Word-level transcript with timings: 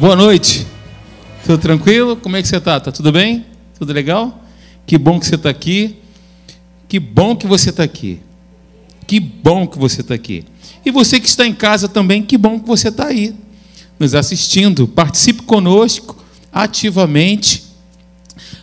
Boa 0.00 0.16
noite. 0.16 0.66
Tudo 1.46 1.56
tranquilo? 1.56 2.16
Como 2.16 2.36
é 2.36 2.42
que 2.42 2.48
você 2.48 2.56
está? 2.56 2.80
Tá 2.80 2.90
tudo 2.90 3.12
bem? 3.12 3.46
Tudo 3.78 3.92
legal? 3.92 4.42
Que 4.84 4.98
bom 4.98 5.20
que 5.20 5.26
você 5.26 5.36
está 5.36 5.48
aqui. 5.48 5.98
Que 6.88 6.98
bom 6.98 7.36
que 7.36 7.46
você 7.46 7.70
está 7.70 7.84
aqui. 7.84 8.18
Que 9.06 9.20
bom 9.20 9.68
que 9.68 9.78
você 9.78 10.00
está 10.00 10.12
aqui. 10.12 10.44
E 10.84 10.90
você 10.90 11.20
que 11.20 11.28
está 11.28 11.46
em 11.46 11.54
casa 11.54 11.86
também, 11.86 12.24
que 12.24 12.36
bom 12.36 12.58
que 12.58 12.66
você 12.66 12.88
está 12.88 13.06
aí, 13.06 13.36
nos 13.96 14.16
assistindo. 14.16 14.88
Participe 14.88 15.42
conosco 15.42 16.24
ativamente, 16.52 17.62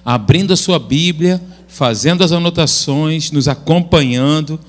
abrindo 0.04 0.52
a 0.52 0.58
sua 0.58 0.80
Bíblia, 0.80 1.42
fazendo 1.66 2.26
as 2.26 2.34
anotações, 2.34 3.32
nos 3.32 3.48
acompanhando. 3.48 4.60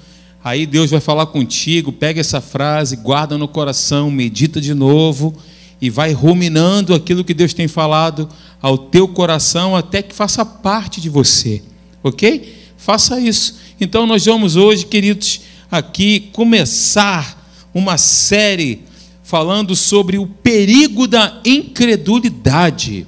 Aí 0.45 0.65
Deus 0.65 0.93
vai 0.93 1.01
falar 1.01 1.27
contigo, 1.27 1.91
pega 1.93 2.21
essa 2.21 2.41
frase, 2.41 2.95
guarda 2.95 3.37
no 3.37 3.49
coração, 3.49 4.13
medita 4.13 4.61
de 4.61 4.75
novo 4.75 5.37
e 5.83 5.91
vai 5.91 6.13
ruminando 6.13 6.95
aquilo 6.95 7.25
que 7.25 7.35
Deus 7.35 7.53
tem 7.53 7.67
falado 7.67 8.29
ao 8.63 8.79
teu 8.79 9.09
coração 9.09 9.75
até 9.75 10.01
que 10.01 10.15
faça 10.15 10.47
parte 10.47 11.01
de 11.01 11.11
você, 11.11 11.61
ok? 12.05 12.57
Faça 12.77 13.21
isso. 13.21 13.57
Então, 13.81 14.07
nós 14.07 14.25
vamos 14.25 14.55
hoje, 14.55 14.87
queridos, 14.87 15.41
aqui 15.69 16.31
começar 16.33 17.69
uma 17.75 17.99
série 17.99 18.85
falando 19.25 19.75
sobre 19.75 20.19
o 20.19 20.27
perigo 20.27 21.09
da 21.09 21.41
incredulidade. 21.45 23.05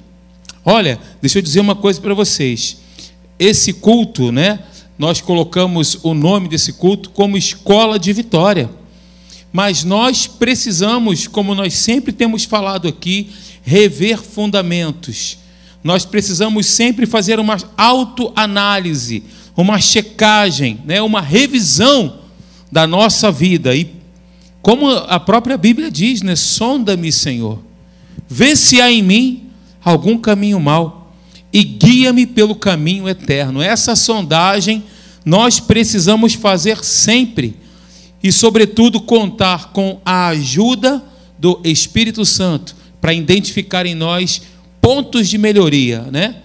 Olha, 0.65 0.99
deixa 1.21 1.37
eu 1.37 1.41
dizer 1.41 1.61
uma 1.61 1.75
coisa 1.75 2.01
para 2.01 2.13
vocês. 2.13 2.77
Esse 3.39 3.71
culto, 3.71 4.33
né? 4.33 4.59
Nós 4.97 5.21
colocamos 5.21 5.99
o 6.03 6.13
nome 6.13 6.49
desse 6.49 6.73
culto 6.73 7.09
como 7.11 7.37
Escola 7.37 7.97
de 7.97 8.11
Vitória. 8.11 8.69
Mas 9.55 9.85
nós 9.85 10.27
precisamos, 10.27 11.27
como 11.27 11.55
nós 11.55 11.75
sempre 11.75 12.11
temos 12.11 12.43
falado 12.43 12.89
aqui, 12.89 13.29
rever 13.63 14.21
fundamentos. 14.21 15.37
Nós 15.81 16.03
precisamos 16.03 16.65
sempre 16.65 17.05
fazer 17.05 17.39
uma 17.39 17.55
autoanálise, 17.77 19.23
uma 19.55 19.79
checagem, 19.79 20.81
né, 20.83 21.01
uma 21.01 21.21
revisão 21.21 22.19
da 22.69 22.85
nossa 22.85 23.31
vida. 23.31 23.73
E 23.73 23.95
como 24.61 24.89
a 24.89 25.21
própria 25.21 25.55
Bíblia 25.57 25.89
diz, 25.89 26.21
né, 26.21 26.35
sonda-me, 26.35 27.09
Senhor. 27.09 27.57
Vê 28.27 28.57
se 28.57 28.81
há 28.81 28.91
em 28.91 29.01
mim 29.01 29.51
algum 29.81 30.17
caminho 30.17 30.59
mau 30.59 31.13
e 31.53 31.63
guia-me 31.63 32.27
pelo 32.27 32.55
caminho 32.55 33.07
eterno. 33.07 33.61
Essa 33.61 33.95
sondagem 33.95 34.83
nós 35.23 35.61
precisamos 35.61 36.33
fazer 36.33 36.83
sempre 36.83 37.63
e, 38.25 38.31
sobretudo, 38.31 38.99
contar 38.99 39.71
com 39.71 40.01
a 40.03 40.29
ajuda 40.29 41.03
do 41.37 41.61
Espírito 41.63 42.25
Santo 42.25 42.75
para 42.99 43.13
identificar 43.13 43.85
em 43.85 43.93
nós 43.93 44.41
pontos 44.81 45.29
de 45.29 45.37
melhoria, 45.37 46.07
né? 46.11 46.37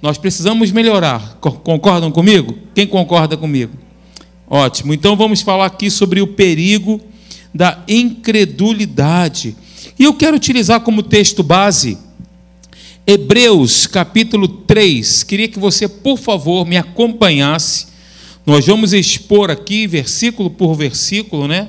Nós 0.00 0.18
precisamos 0.18 0.70
melhorar. 0.70 1.36
Concordam 1.40 2.12
comigo? 2.12 2.56
Quem 2.72 2.86
concorda 2.86 3.36
comigo? 3.36 3.72
Ótimo. 4.48 4.94
Então 4.94 5.16
vamos 5.16 5.40
falar 5.40 5.66
aqui 5.66 5.90
sobre 5.90 6.20
o 6.20 6.28
perigo 6.28 7.00
da 7.52 7.82
incredulidade. 7.88 9.56
E 9.98 10.04
eu 10.04 10.14
quero 10.14 10.36
utilizar 10.36 10.78
como 10.82 11.02
texto 11.02 11.42
base 11.42 11.98
Hebreus 13.04 13.88
capítulo 13.88 14.46
3. 14.46 15.24
Queria 15.24 15.48
que 15.48 15.58
você, 15.58 15.88
por 15.88 16.18
favor, 16.18 16.64
me 16.64 16.76
acompanhasse 16.76 17.86
nós 18.46 18.64
vamos 18.64 18.92
expor 18.92 19.50
aqui, 19.50 19.88
versículo 19.88 20.48
por 20.48 20.74
versículo, 20.74 21.48
né? 21.48 21.68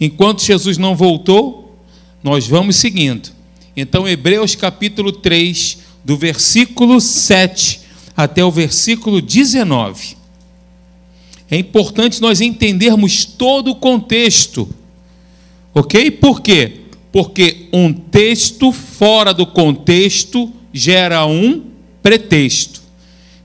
Enquanto 0.00 0.42
Jesus 0.42 0.78
não 0.78 0.96
voltou, 0.96 1.78
nós 2.24 2.48
vamos 2.48 2.76
seguindo. 2.76 3.28
Então, 3.76 4.08
Hebreus 4.08 4.54
capítulo 4.54 5.12
3, 5.12 5.78
do 6.02 6.16
versículo 6.16 7.00
7 7.00 7.80
até 8.16 8.42
o 8.42 8.50
versículo 8.50 9.20
19. 9.20 10.16
É 11.50 11.58
importante 11.58 12.22
nós 12.22 12.40
entendermos 12.40 13.26
todo 13.26 13.72
o 13.72 13.76
contexto, 13.76 14.68
ok? 15.74 16.10
Por 16.12 16.40
quê? 16.40 16.80
Porque 17.12 17.68
um 17.72 17.92
texto 17.92 18.72
fora 18.72 19.34
do 19.34 19.46
contexto 19.46 20.50
gera 20.72 21.26
um 21.26 21.62
pretexto. 22.02 22.85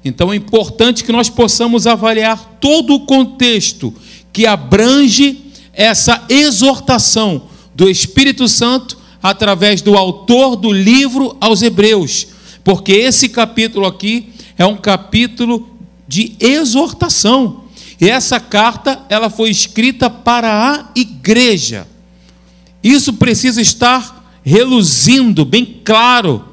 Então 0.03 0.34
é 0.34 0.35
importante 0.35 1.03
que 1.03 1.12
nós 1.12 1.29
possamos 1.29 1.85
avaliar 1.85 2.57
todo 2.59 2.95
o 2.95 3.06
contexto 3.06 3.94
que 4.34 4.45
abrange 4.47 5.51
essa 5.73 6.25
exortação 6.29 7.44
do 7.75 7.89
Espírito 7.89 8.47
Santo 8.47 8.97
através 9.22 9.81
do 9.81 9.95
autor 9.95 10.56
do 10.56 10.72
livro 10.72 11.38
aos 11.40 11.61
Hebreus, 11.61 12.28
porque 12.63 12.91
esse 12.91 13.29
capítulo 13.29 13.85
aqui 13.85 14.29
é 14.57 14.66
um 14.66 14.78
capítulo 14.78 15.69
de 16.07 16.35
exortação. 16.40 17.66
E 18.00 18.09
essa 18.09 18.40
carta, 18.40 19.00
ela 19.09 19.29
foi 19.29 19.51
escrita 19.51 20.09
para 20.09 20.72
a 20.72 20.90
igreja. 20.95 21.88
Isso 22.84 23.13
precisa 23.13 23.61
estar 23.61 24.40
reluzindo 24.44 25.45
bem 25.45 25.81
claro 25.84 26.44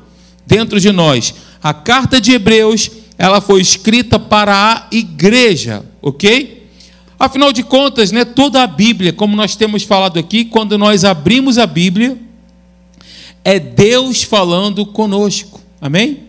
dentro 0.46 0.78
de 0.78 0.92
nós. 0.92 1.34
A 1.62 1.72
carta 1.72 2.20
de 2.20 2.32
Hebreus 2.32 2.90
ela 3.18 3.40
foi 3.40 3.60
escrita 3.60 4.16
para 4.16 4.54
a 4.54 4.86
igreja, 4.94 5.84
ok? 6.00 6.68
Afinal 7.18 7.52
de 7.52 7.64
contas, 7.64 8.12
né, 8.12 8.24
toda 8.24 8.62
a 8.62 8.66
Bíblia, 8.66 9.12
como 9.12 9.34
nós 9.34 9.56
temos 9.56 9.82
falado 9.82 10.20
aqui, 10.20 10.44
quando 10.44 10.78
nós 10.78 11.04
abrimos 11.04 11.58
a 11.58 11.66
Bíblia, 11.66 12.16
é 13.44 13.58
Deus 13.58 14.22
falando 14.22 14.86
conosco, 14.86 15.60
amém? 15.80 16.20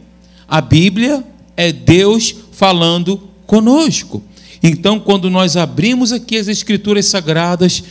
A 0.47 0.59
Bíblia 0.61 1.23
é 1.55 1.71
Deus 1.71 2.33
falando 2.51 3.21
conosco. 3.45 4.23
Então, 4.63 4.99
quando 4.99 5.29
nós 5.29 5.55
abrimos 5.55 6.11
aqui 6.11 6.37
as 6.37 6.47
Escrituras 6.47 7.05
Sagradas, 7.05 7.83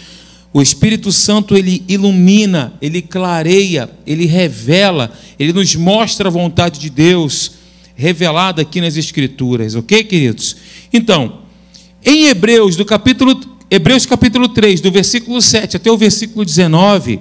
o 0.53 0.61
Espírito 0.61 1.13
Santo 1.13 1.57
ele 1.57 1.85
ilumina, 1.87 2.73
ele 2.83 3.01
clareia, 3.01 3.89
ele 4.05 4.27
revela, 4.27 5.13
ele 5.39 5.53
nos 5.53 5.77
mostra 5.77 6.29
a 6.29 6.33
vontade 6.33 6.81
de 6.81 6.91
Deus 6.91 7.58
revelada 7.99 8.63
aqui 8.63 8.81
nas 8.81 8.97
Escrituras, 8.97 9.75
ok, 9.75 10.05
queridos? 10.05 10.55
Então, 10.93 11.41
em 12.07 12.29
Hebreus, 12.29 12.77
do 12.77 12.85
capítulo, 12.85 13.41
Hebreus 13.69 14.07
capítulo 14.07 14.49
3, 14.49 14.81
do 14.81 14.93
versículo 14.93 15.43
7 15.43 15.79
até 15.79 15.91
o 15.91 15.99
versículo 15.99 16.45
19, 16.45 17.21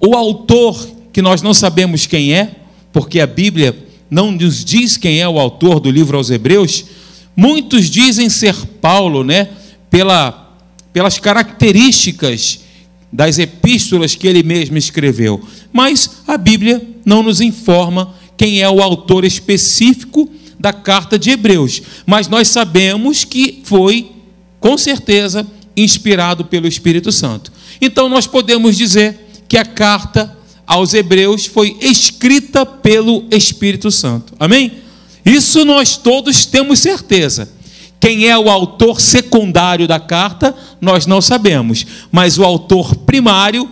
o 0.00 0.16
autor, 0.16 0.88
que 1.12 1.20
nós 1.20 1.42
não 1.42 1.52
sabemos 1.52 2.06
quem 2.06 2.32
é, 2.32 2.50
porque 2.94 3.20
a 3.20 3.26
Bíblia 3.26 3.76
não 4.10 4.32
nos 4.32 4.64
diz 4.64 4.96
quem 4.96 5.20
é 5.20 5.28
o 5.28 5.38
autor 5.38 5.80
do 5.80 5.90
livro 5.90 6.16
aos 6.16 6.30
Hebreus, 6.30 6.86
muitos 7.36 7.90
dizem 7.90 8.30
ser 8.30 8.56
Paulo, 8.80 9.22
né, 9.22 9.50
pela, 9.90 10.56
pelas 10.94 11.18
características 11.18 12.60
das 13.12 13.38
epístolas 13.38 14.14
que 14.14 14.26
ele 14.26 14.42
mesmo 14.42 14.78
escreveu, 14.78 15.46
mas 15.70 16.22
a 16.26 16.38
Bíblia 16.38 16.82
não 17.04 17.22
nos 17.22 17.42
informa 17.42 18.14
quem 18.36 18.60
é 18.60 18.68
o 18.68 18.82
autor 18.82 19.24
específico 19.24 20.30
da 20.58 20.72
carta 20.72 21.18
de 21.18 21.30
Hebreus, 21.30 21.82
mas 22.06 22.28
nós 22.28 22.48
sabemos 22.48 23.24
que 23.24 23.60
foi, 23.64 24.10
com 24.58 24.76
certeza, 24.76 25.46
inspirado 25.76 26.44
pelo 26.44 26.66
Espírito 26.66 27.12
Santo. 27.12 27.52
Então 27.80 28.08
nós 28.08 28.26
podemos 28.26 28.76
dizer 28.76 29.26
que 29.48 29.58
a 29.58 29.64
carta 29.64 30.36
aos 30.66 30.94
Hebreus 30.94 31.46
foi 31.46 31.76
escrita 31.80 32.66
pelo 32.66 33.24
Espírito 33.30 33.90
Santo. 33.90 34.34
Amém? 34.38 34.72
Isso 35.24 35.64
nós 35.64 35.96
todos 35.96 36.46
temos 36.46 36.80
certeza. 36.80 37.50
Quem 38.00 38.28
é 38.28 38.36
o 38.36 38.50
autor 38.50 39.00
secundário 39.00 39.86
da 39.88 39.98
carta, 39.98 40.54
nós 40.80 41.06
não 41.06 41.20
sabemos, 41.20 41.86
mas 42.12 42.38
o 42.38 42.44
autor 42.44 42.94
primário, 42.94 43.70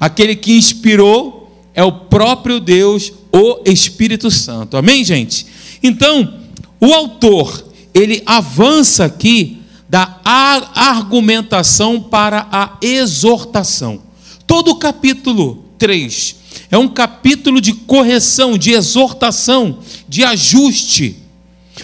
aquele 0.00 0.34
que 0.34 0.56
inspirou, 0.56 1.68
é 1.74 1.84
o 1.84 1.92
próprio 1.92 2.58
Deus, 2.58 3.12
o 3.32 3.60
Espírito 3.64 4.30
Santo. 4.30 4.76
Amém, 4.76 5.04
gente? 5.04 5.46
Então, 5.82 6.40
o 6.80 6.92
autor, 6.92 7.64
ele 7.94 8.22
avança 8.26 9.04
aqui 9.04 9.58
da 9.88 10.20
argumentação 10.24 12.00
para 12.00 12.46
a 12.52 12.76
exortação. 12.82 14.02
Todo 14.46 14.72
o 14.72 14.76
capítulo 14.76 15.64
3 15.78 16.36
é 16.70 16.76
um 16.76 16.88
capítulo 16.88 17.60
de 17.60 17.72
correção, 17.72 18.58
de 18.58 18.72
exortação, 18.72 19.78
de 20.08 20.24
ajuste, 20.24 21.16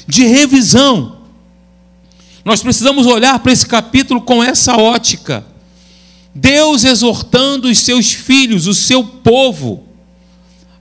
de 0.06 0.24
revisão. 0.24 1.18
Nós 2.44 2.62
precisamos 2.62 3.06
olhar 3.06 3.38
para 3.38 3.52
esse 3.52 3.66
capítulo 3.66 4.20
com 4.20 4.44
essa 4.44 4.76
ótica. 4.76 5.46
Deus 6.34 6.84
exortando 6.84 7.68
os 7.68 7.78
seus 7.78 8.12
filhos, 8.12 8.66
o 8.66 8.74
seu 8.74 9.02
povo, 9.04 9.84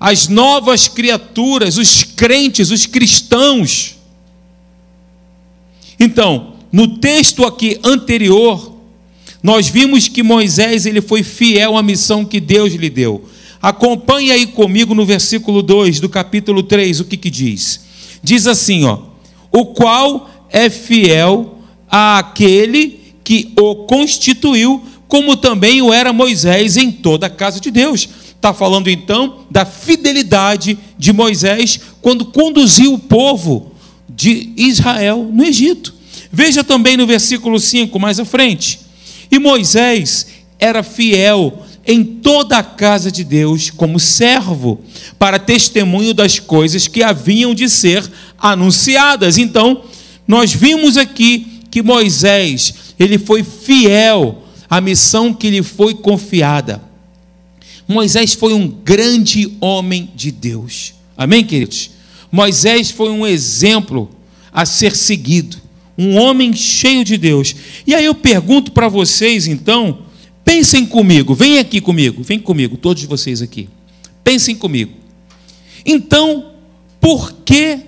as 0.04 0.28
novas 0.28 0.90
criaturas, 0.90 1.78
os 1.78 2.04
crentes, 2.04 2.72
os 2.72 2.86
cristãos. 2.86 3.96
Então, 5.98 6.56
no 6.70 6.98
texto 6.98 7.46
aqui 7.46 7.80
anterior, 7.82 8.76
nós 9.42 9.70
vimos 9.70 10.10
que 10.10 10.22
Moisés 10.22 10.86
ele 10.86 11.00
foi 11.00 11.24
fiel 11.24 11.78
à 11.78 11.82
missão 11.82 12.26
que 12.26 12.42
Deus 12.42 12.74
lhe 12.74 12.90
deu. 12.90 13.24
Acompanhe 13.62 14.30
aí 14.30 14.46
comigo 14.46 14.94
no 14.94 15.06
versículo 15.06 15.64
2 15.64 16.02
do 16.02 16.10
capítulo 16.10 16.64
3, 16.64 17.00
o 17.00 17.06
que, 17.06 17.16
que 17.16 17.30
diz? 17.30 17.86
Diz 18.22 18.46
assim, 18.46 18.84
ó: 18.84 19.00
O 19.54 19.68
qual 19.68 20.30
é 20.50 20.70
fiel 20.70 21.60
àquele 21.90 23.00
que 23.24 23.54
o 23.58 23.86
constituiu, 23.86 24.84
como 25.08 25.38
também 25.38 25.82
o 25.82 25.94
era 25.94 26.12
Moisés 26.12 26.76
em 26.76 26.92
toda 26.92 27.28
a 27.28 27.30
casa 27.30 27.62
de 27.62 27.72
Deus. 27.72 28.10
Está 28.44 28.54
falando 28.54 28.90
então 28.90 29.46
da 29.50 29.64
fidelidade 29.64 30.78
de 30.98 31.14
Moisés 31.14 31.80
quando 32.02 32.26
conduziu 32.26 32.94
o 32.94 33.00
povo 33.00 33.72
de 34.10 34.52
Israel 34.58 35.30
no 35.32 35.46
Egito. 35.46 35.94
Veja 36.30 36.62
também 36.62 36.98
no 36.98 37.08
versículo 37.08 37.58
5, 37.58 37.98
mais 37.98 38.20
à 38.20 38.26
frente. 38.26 38.82
E 39.32 39.40
Moisés 39.40 40.28
era 40.60 40.84
fiel 40.84 41.64
em 41.88 42.04
toda 42.04 42.58
a 42.58 42.64
casa 42.64 43.10
de 43.10 43.24
Deus 43.24 43.70
como 43.70 43.98
servo, 43.98 44.82
para 45.18 45.40
testemunho 45.40 46.14
das 46.14 46.38
coisas 46.38 46.86
que 46.86 47.02
haviam 47.02 47.56
de 47.56 47.70
ser 47.70 48.04
anunciadas. 48.38 49.38
Então, 49.38 49.84
nós 50.28 50.52
vimos 50.52 50.98
aqui 50.98 51.62
que 51.72 51.82
Moisés, 51.82 52.74
ele 53.00 53.18
foi 53.18 53.42
fiel 53.42 54.44
à 54.70 54.82
missão 54.82 55.34
que 55.34 55.50
lhe 55.50 55.64
foi 55.64 55.94
confiada. 55.94 56.92
Moisés 57.88 58.34
foi 58.34 58.54
um 58.54 58.68
grande 58.68 59.52
homem 59.60 60.10
de 60.16 60.32
Deus. 60.32 60.94
Amém, 61.18 61.44
queridos? 61.44 61.92
Moisés 62.32 62.90
foi 62.90 63.10
um 63.10 63.26
exemplo 63.26 64.10
a 64.52 64.66
ser 64.66 64.96
seguido, 64.96 65.58
um 65.98 66.18
homem 66.18 66.54
cheio 66.54 67.04
de 67.04 67.18
Deus. 67.18 67.56
E 67.86 67.94
aí 67.94 68.06
eu 68.06 68.16
pergunto 68.16 68.72
para 68.72 68.88
vocês, 68.88 69.48
então, 69.48 70.00
Pensem 70.44 70.86
comigo, 70.86 71.34
vem 71.34 71.58
aqui 71.60 71.80
comigo, 71.80 72.22
vem 72.22 72.38
comigo, 72.38 72.76
todos 72.76 73.04
vocês 73.06 73.42
aqui. 73.42 73.70
Pensem 74.24 74.56
comigo. 74.56 74.92
Então, 75.86 76.52
por 77.00 77.34
que 77.46 77.80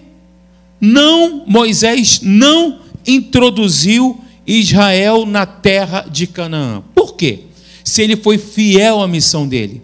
não 0.79 1.45
Moisés 1.45 2.21
não 2.21 2.79
introduziu 3.05 4.21
Israel 4.47 5.25
na 5.25 5.45
terra 5.45 6.07
de 6.09 6.27
Canaã? 6.27 6.81
Por 6.93 7.15
quê? 7.15 7.41
Se 7.83 8.01
ele 8.01 8.15
foi 8.15 8.37
fiel 8.37 9.01
à 9.01 9.07
missão 9.07 9.47
dele. 9.47 9.81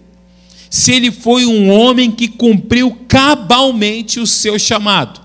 Se 0.72 0.94
ele 0.94 1.12
foi 1.12 1.46
um 1.46 1.70
homem 1.70 2.10
que 2.10 2.30
cumpriu 2.30 2.98
cabalmente 3.06 4.22
o 4.22 4.26
seu 4.26 4.58
chamado. 4.58 5.20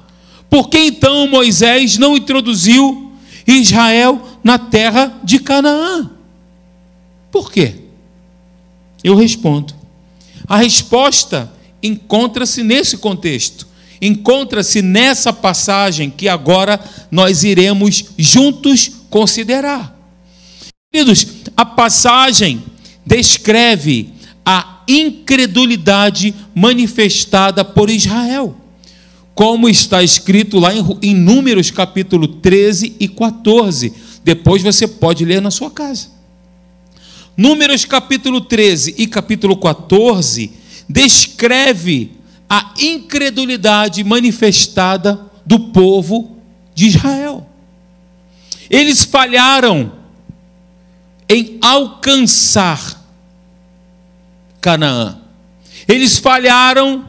Por 0.50 0.68
que 0.68 0.76
então 0.76 1.28
Moisés 1.28 1.98
não 1.98 2.16
introduziu 2.16 3.12
Israel 3.46 4.20
na 4.42 4.58
terra 4.58 5.20
de 5.22 5.38
Canaã? 5.38 6.10
Por 7.30 7.52
quê? 7.52 7.74
Eu 9.04 9.14
respondo. 9.14 9.72
A 10.48 10.56
resposta 10.56 11.52
encontra-se 11.80 12.64
nesse 12.64 12.98
contexto, 12.98 13.68
encontra-se 14.02 14.82
nessa 14.82 15.32
passagem 15.32 16.10
que 16.10 16.28
agora 16.28 16.80
nós 17.08 17.44
iremos 17.44 18.06
juntos 18.18 18.90
considerar. 19.08 19.96
Queridos, 20.92 21.24
a 21.56 21.64
passagem 21.64 22.64
descreve 23.04 24.12
a 24.44 24.75
incredulidade 24.86 26.34
manifestada 26.54 27.64
por 27.64 27.90
Israel, 27.90 28.56
como 29.34 29.68
está 29.68 30.02
escrito 30.02 30.58
lá 30.58 30.70
em 31.02 31.14
Números 31.14 31.70
capítulo 31.70 32.26
13 32.28 32.96
e 32.98 33.08
14. 33.08 33.92
Depois 34.24 34.62
você 34.62 34.88
pode 34.88 35.24
ler 35.24 35.40
na 35.40 35.50
sua 35.50 35.70
casa. 35.70 36.08
Números 37.36 37.84
capítulo 37.84 38.40
13 38.40 38.94
e 38.96 39.06
capítulo 39.06 39.56
14 39.56 40.50
descreve 40.88 42.12
a 42.48 42.72
incredulidade 42.78 44.02
manifestada 44.04 45.20
do 45.44 45.58
povo 45.58 46.38
de 46.74 46.86
Israel. 46.86 47.46
Eles 48.70 49.04
falharam 49.04 49.92
em 51.28 51.58
alcançar 51.60 52.95
Canaã. 54.66 55.16
Eles 55.86 56.18
falharam 56.18 57.08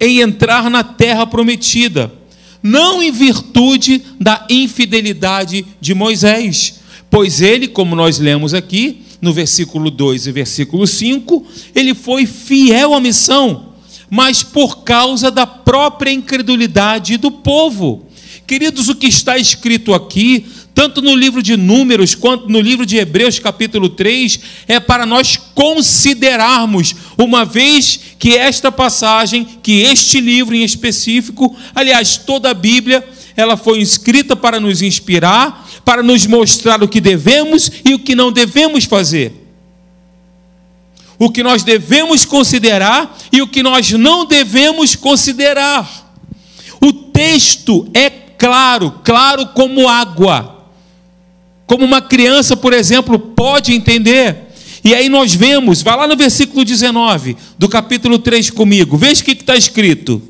em 0.00 0.20
entrar 0.20 0.68
na 0.68 0.82
terra 0.82 1.24
prometida, 1.24 2.12
não 2.60 3.00
em 3.00 3.12
virtude 3.12 4.02
da 4.18 4.44
infidelidade 4.50 5.64
de 5.80 5.94
Moisés, 5.94 6.80
pois 7.08 7.40
ele, 7.40 7.68
como 7.68 7.94
nós 7.94 8.18
lemos 8.18 8.52
aqui, 8.52 9.02
no 9.22 9.32
versículo 9.32 9.92
2 9.92 10.26
e 10.26 10.32
versículo 10.32 10.88
5, 10.88 11.46
ele 11.72 11.94
foi 11.94 12.26
fiel 12.26 12.92
à 12.92 13.00
missão, 13.00 13.74
mas 14.10 14.42
por 14.42 14.82
causa 14.82 15.30
da 15.30 15.46
própria 15.46 16.10
incredulidade 16.10 17.16
do 17.16 17.30
povo. 17.30 18.08
Queridos, 18.44 18.88
o 18.88 18.96
que 18.96 19.06
está 19.06 19.38
escrito 19.38 19.94
aqui, 19.94 20.46
tanto 20.74 21.02
no 21.02 21.14
livro 21.14 21.42
de 21.42 21.56
Números 21.56 22.14
quanto 22.14 22.48
no 22.48 22.60
livro 22.60 22.86
de 22.86 22.96
Hebreus, 22.96 23.38
capítulo 23.38 23.88
3, 23.88 24.40
é 24.68 24.78
para 24.78 25.04
nós 25.04 25.36
considerarmos, 25.36 26.94
uma 27.16 27.44
vez 27.44 27.98
que 28.18 28.36
esta 28.36 28.70
passagem, 28.70 29.46
que 29.62 29.82
este 29.82 30.20
livro 30.20 30.54
em 30.54 30.62
específico, 30.62 31.56
aliás, 31.74 32.16
toda 32.16 32.50
a 32.50 32.54
Bíblia, 32.54 33.04
ela 33.36 33.56
foi 33.56 33.80
escrita 33.80 34.34
para 34.34 34.58
nos 34.58 34.82
inspirar, 34.82 35.68
para 35.84 36.02
nos 36.02 36.26
mostrar 36.26 36.82
o 36.82 36.88
que 36.88 37.00
devemos 37.00 37.70
e 37.84 37.94
o 37.94 37.98
que 37.98 38.14
não 38.14 38.32
devemos 38.32 38.84
fazer. 38.84 39.32
O 41.18 41.30
que 41.30 41.42
nós 41.42 41.62
devemos 41.62 42.24
considerar 42.24 43.16
e 43.32 43.42
o 43.42 43.48
que 43.48 43.62
nós 43.62 43.90
não 43.92 44.24
devemos 44.24 44.94
considerar. 44.94 46.12
O 46.80 46.92
texto 46.92 47.88
é 47.92 48.08
claro, 48.08 49.00
claro 49.04 49.46
como 49.48 49.88
água. 49.88 50.57
Como 51.68 51.84
uma 51.84 52.02
criança, 52.02 52.56
por 52.56 52.72
exemplo, 52.72 53.16
pode 53.16 53.72
entender. 53.72 54.48
E 54.82 54.92
aí 54.92 55.08
nós 55.08 55.32
vemos, 55.32 55.82
vai 55.82 55.96
lá 55.96 56.08
no 56.08 56.16
versículo 56.16 56.64
19 56.64 57.36
do 57.56 57.68
capítulo 57.68 58.18
3 58.18 58.50
comigo, 58.50 58.96
veja 58.96 59.22
o 59.22 59.24
que 59.24 59.30
está 59.30 59.56
escrito 59.56 60.20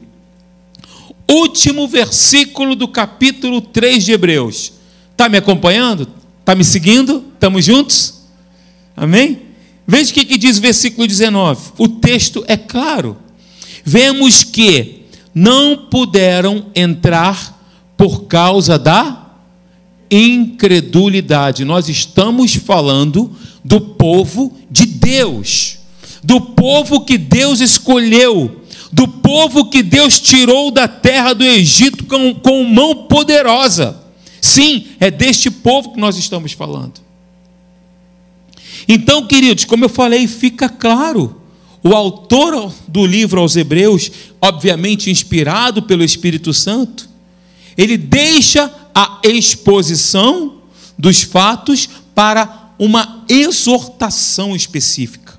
último 1.28 1.86
versículo 1.86 2.74
do 2.74 2.88
capítulo 2.88 3.60
3 3.60 4.04
de 4.04 4.12
Hebreus. 4.12 4.72
Está 5.12 5.28
me 5.28 5.36
acompanhando? 5.36 6.08
Está 6.40 6.54
me 6.54 6.64
seguindo? 6.64 7.22
Estamos 7.34 7.64
juntos? 7.64 8.22
Amém? 8.96 9.40
Veja 9.86 10.10
o 10.10 10.14
que, 10.14 10.24
que 10.24 10.38
diz 10.38 10.58
o 10.58 10.62
versículo 10.62 11.06
19. 11.06 11.72
O 11.76 11.88
texto 11.88 12.42
é 12.48 12.56
claro. 12.56 13.16
Vemos 13.84 14.42
que 14.42 15.02
não 15.34 15.86
puderam 15.90 16.66
entrar 16.74 17.56
por 17.96 18.24
causa 18.24 18.78
da 18.78 19.27
incredulidade. 20.10 21.64
Nós 21.64 21.88
estamos 21.88 22.54
falando 22.54 23.32
do 23.64 23.80
povo 23.80 24.56
de 24.70 24.86
Deus, 24.86 25.78
do 26.22 26.40
povo 26.40 27.04
que 27.04 27.18
Deus 27.18 27.60
escolheu 27.60 28.58
do 28.92 29.06
povo 29.06 29.68
que 29.68 29.82
Deus 29.82 30.18
tirou 30.18 30.70
da 30.70 30.88
terra 30.88 31.34
do 31.34 31.44
Egito 31.44 32.04
com, 32.04 32.34
com 32.34 32.64
mão 32.64 33.06
poderosa. 33.06 34.00
Sim, 34.40 34.86
é 34.98 35.10
deste 35.10 35.50
povo 35.50 35.92
que 35.92 36.00
nós 36.00 36.16
estamos 36.16 36.52
falando. 36.52 36.94
Então, 38.86 39.26
queridos, 39.26 39.64
como 39.64 39.84
eu 39.84 39.88
falei, 39.88 40.26
fica 40.26 40.68
claro. 40.68 41.40
O 41.82 41.94
autor 41.94 42.72
do 42.88 43.04
livro 43.06 43.40
aos 43.40 43.54
Hebreus, 43.54 44.10
obviamente 44.40 45.10
inspirado 45.10 45.82
pelo 45.82 46.02
Espírito 46.02 46.52
Santo, 46.52 47.08
ele 47.76 47.96
deixa 47.96 48.72
a 48.98 49.20
exposição 49.22 50.54
dos 50.98 51.22
fatos 51.22 51.88
para 52.16 52.72
uma 52.76 53.24
exortação 53.28 54.56
específica. 54.56 55.38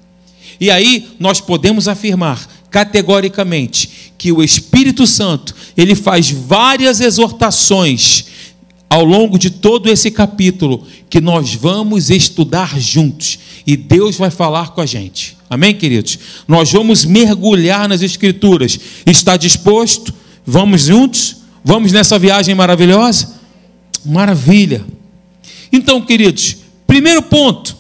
E 0.62 0.72
aí 0.72 1.10
nós 1.20 1.42
podemos 1.42 1.90
afirmar 1.90 2.48
categoricamente 2.72 4.14
que 4.18 4.32
o 4.32 4.42
Espírito 4.42 5.06
Santo, 5.06 5.54
ele 5.76 5.94
faz 5.94 6.32
várias 6.32 7.02
exortações 7.02 8.28
ao 8.90 9.04
longo 9.04 9.38
de 9.38 9.50
todo 9.50 9.90
esse 9.90 10.10
capítulo 10.10 10.88
que 11.10 11.20
nós 11.20 11.54
vamos 11.54 12.10
estudar 12.10 12.80
juntos 12.80 13.40
e 13.68 13.76
Deus 13.76 14.16
vai 14.16 14.30
falar 14.30 14.70
com 14.70 14.80
a 14.80 14.86
gente. 14.86 15.36
Amém, 15.50 15.76
queridos? 15.76 16.18
Nós 16.48 16.72
vamos 16.72 17.04
mergulhar 17.04 17.90
nas 17.90 18.02
escrituras. 18.02 18.80
Está 19.06 19.36
disposto? 19.36 20.14
Vamos 20.46 20.84
juntos? 20.84 21.36
Vamos 21.62 21.92
nessa 21.92 22.18
viagem 22.18 22.56
maravilhosa? 22.56 23.39
Maravilha. 24.06 24.86
Então, 25.72 26.02
queridos, 26.02 26.58
primeiro 26.88 27.22
ponto, 27.22 27.78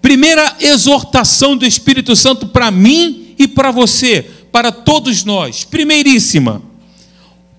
primeira 0.00 0.56
exortação 0.60 1.56
do 1.56 1.66
Espírito 1.66 2.14
Santo 2.14 2.46
para 2.46 2.70
mim 2.70 3.34
e 3.38 3.48
para 3.48 3.70
você, 3.70 4.22
para 4.52 4.70
todos 4.70 5.24
nós. 5.24 5.64
Primeiríssima, 5.64 6.62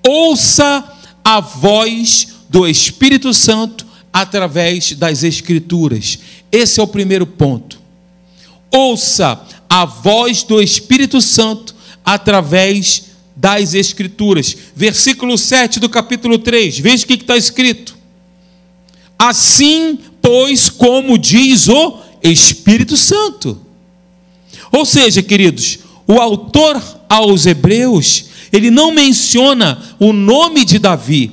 ouça 0.05 0.83
a 1.23 1.39
voz 1.39 2.27
do 2.49 2.67
Espírito 2.67 3.33
Santo 3.33 3.85
através 4.11 4.93
das 4.93 5.23
Escrituras. 5.23 6.19
Esse 6.51 6.79
é 6.79 6.83
o 6.83 6.87
primeiro 6.87 7.25
ponto. 7.25 7.79
Ouça 8.69 9.41
a 9.69 9.85
voz 9.85 10.43
do 10.43 10.61
Espírito 10.61 11.21
Santo 11.21 11.75
através 12.03 13.10
das 13.41 13.73
Escrituras. 13.73 14.55
Versículo 14.75 15.35
7 15.35 15.79
do 15.79 15.89
capítulo 15.89 16.37
3, 16.37 16.77
veja 16.77 17.03
o 17.03 17.07
que 17.07 17.15
está 17.15 17.35
escrito. 17.35 17.97
Assim, 19.17 19.97
pois, 20.21 20.69
como 20.69 21.17
diz 21.17 21.67
o 21.67 21.97
Espírito 22.21 22.95
Santo. 22.95 23.59
Ou 24.71 24.85
seja, 24.85 25.23
queridos, 25.23 25.79
o 26.07 26.21
autor 26.21 26.81
aos 27.09 27.47
Hebreus, 27.47 28.25
ele 28.53 28.69
não 28.69 28.91
menciona 28.91 29.81
o 29.99 30.13
nome 30.13 30.63
de 30.63 30.77
Davi. 30.77 31.31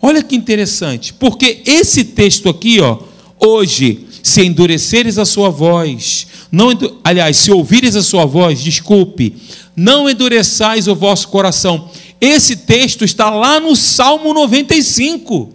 Olha 0.00 0.22
que 0.22 0.36
interessante, 0.36 1.12
porque 1.12 1.62
esse 1.66 2.04
texto 2.04 2.48
aqui, 2.48 2.80
ó, 2.80 2.98
hoje, 3.40 4.05
se 4.26 4.44
endureceres 4.44 5.18
a 5.18 5.24
sua 5.24 5.50
voz, 5.50 6.26
não, 6.50 6.70
aliás, 7.04 7.36
se 7.36 7.52
ouvires 7.52 7.94
a 7.94 8.02
sua 8.02 8.26
voz, 8.26 8.60
desculpe, 8.60 9.36
não 9.76 10.10
endureçais 10.10 10.88
o 10.88 10.96
vosso 10.96 11.28
coração. 11.28 11.88
Esse 12.20 12.56
texto 12.56 13.04
está 13.04 13.30
lá 13.30 13.60
no 13.60 13.76
Salmo 13.76 14.34
95. 14.34 15.52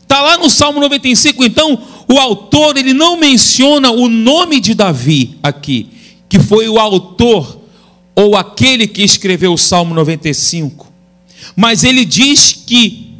Está 0.00 0.22
lá 0.22 0.38
no 0.38 0.48
Salmo 0.48 0.78
95, 0.78 1.44
então 1.44 1.76
o 2.08 2.20
autor 2.20 2.76
ele 2.76 2.92
não 2.92 3.16
menciona 3.16 3.90
o 3.90 4.08
nome 4.08 4.60
de 4.60 4.72
Davi 4.72 5.36
aqui, 5.42 5.88
que 6.28 6.38
foi 6.38 6.68
o 6.68 6.78
autor 6.78 7.62
ou 8.14 8.36
aquele 8.36 8.86
que 8.86 9.02
escreveu 9.02 9.52
o 9.52 9.58
Salmo 9.58 9.92
95. 9.92 10.86
Mas 11.56 11.82
ele 11.82 12.04
diz 12.04 12.52
que 12.52 13.10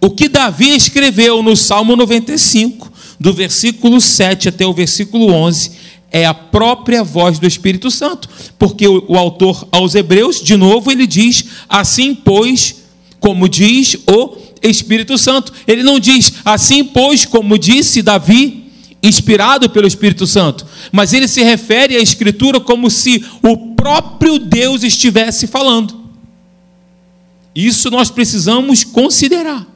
o 0.00 0.10
que 0.10 0.28
Davi 0.28 0.74
escreveu 0.74 1.44
no 1.44 1.54
Salmo 1.54 1.94
95, 1.94 2.92
do 3.18 3.32
versículo 3.32 4.00
7 4.00 4.48
até 4.48 4.66
o 4.66 4.72
versículo 4.72 5.32
11, 5.32 5.70
é 6.10 6.24
a 6.24 6.34
própria 6.34 7.02
voz 7.02 7.38
do 7.38 7.46
Espírito 7.46 7.90
Santo, 7.90 8.28
porque 8.58 8.86
o, 8.86 9.04
o 9.08 9.16
autor 9.16 9.66
aos 9.72 9.94
Hebreus, 9.94 10.40
de 10.40 10.56
novo, 10.56 10.90
ele 10.90 11.06
diz: 11.06 11.44
assim, 11.68 12.14
pois, 12.14 12.84
como 13.18 13.48
diz 13.48 13.96
o 14.06 14.36
Espírito 14.62 15.18
Santo. 15.18 15.52
Ele 15.66 15.82
não 15.82 15.98
diz 15.98 16.32
assim, 16.44 16.84
pois, 16.84 17.24
como 17.24 17.58
disse 17.58 18.02
Davi, 18.02 18.64
inspirado 19.02 19.68
pelo 19.68 19.86
Espírito 19.86 20.26
Santo, 20.26 20.66
mas 20.90 21.12
ele 21.12 21.28
se 21.28 21.42
refere 21.42 21.96
à 21.96 22.00
Escritura 22.00 22.58
como 22.58 22.90
se 22.90 23.24
o 23.42 23.74
próprio 23.74 24.38
Deus 24.38 24.82
estivesse 24.82 25.46
falando. 25.46 26.02
Isso 27.54 27.90
nós 27.90 28.10
precisamos 28.10 28.82
considerar. 28.82 29.73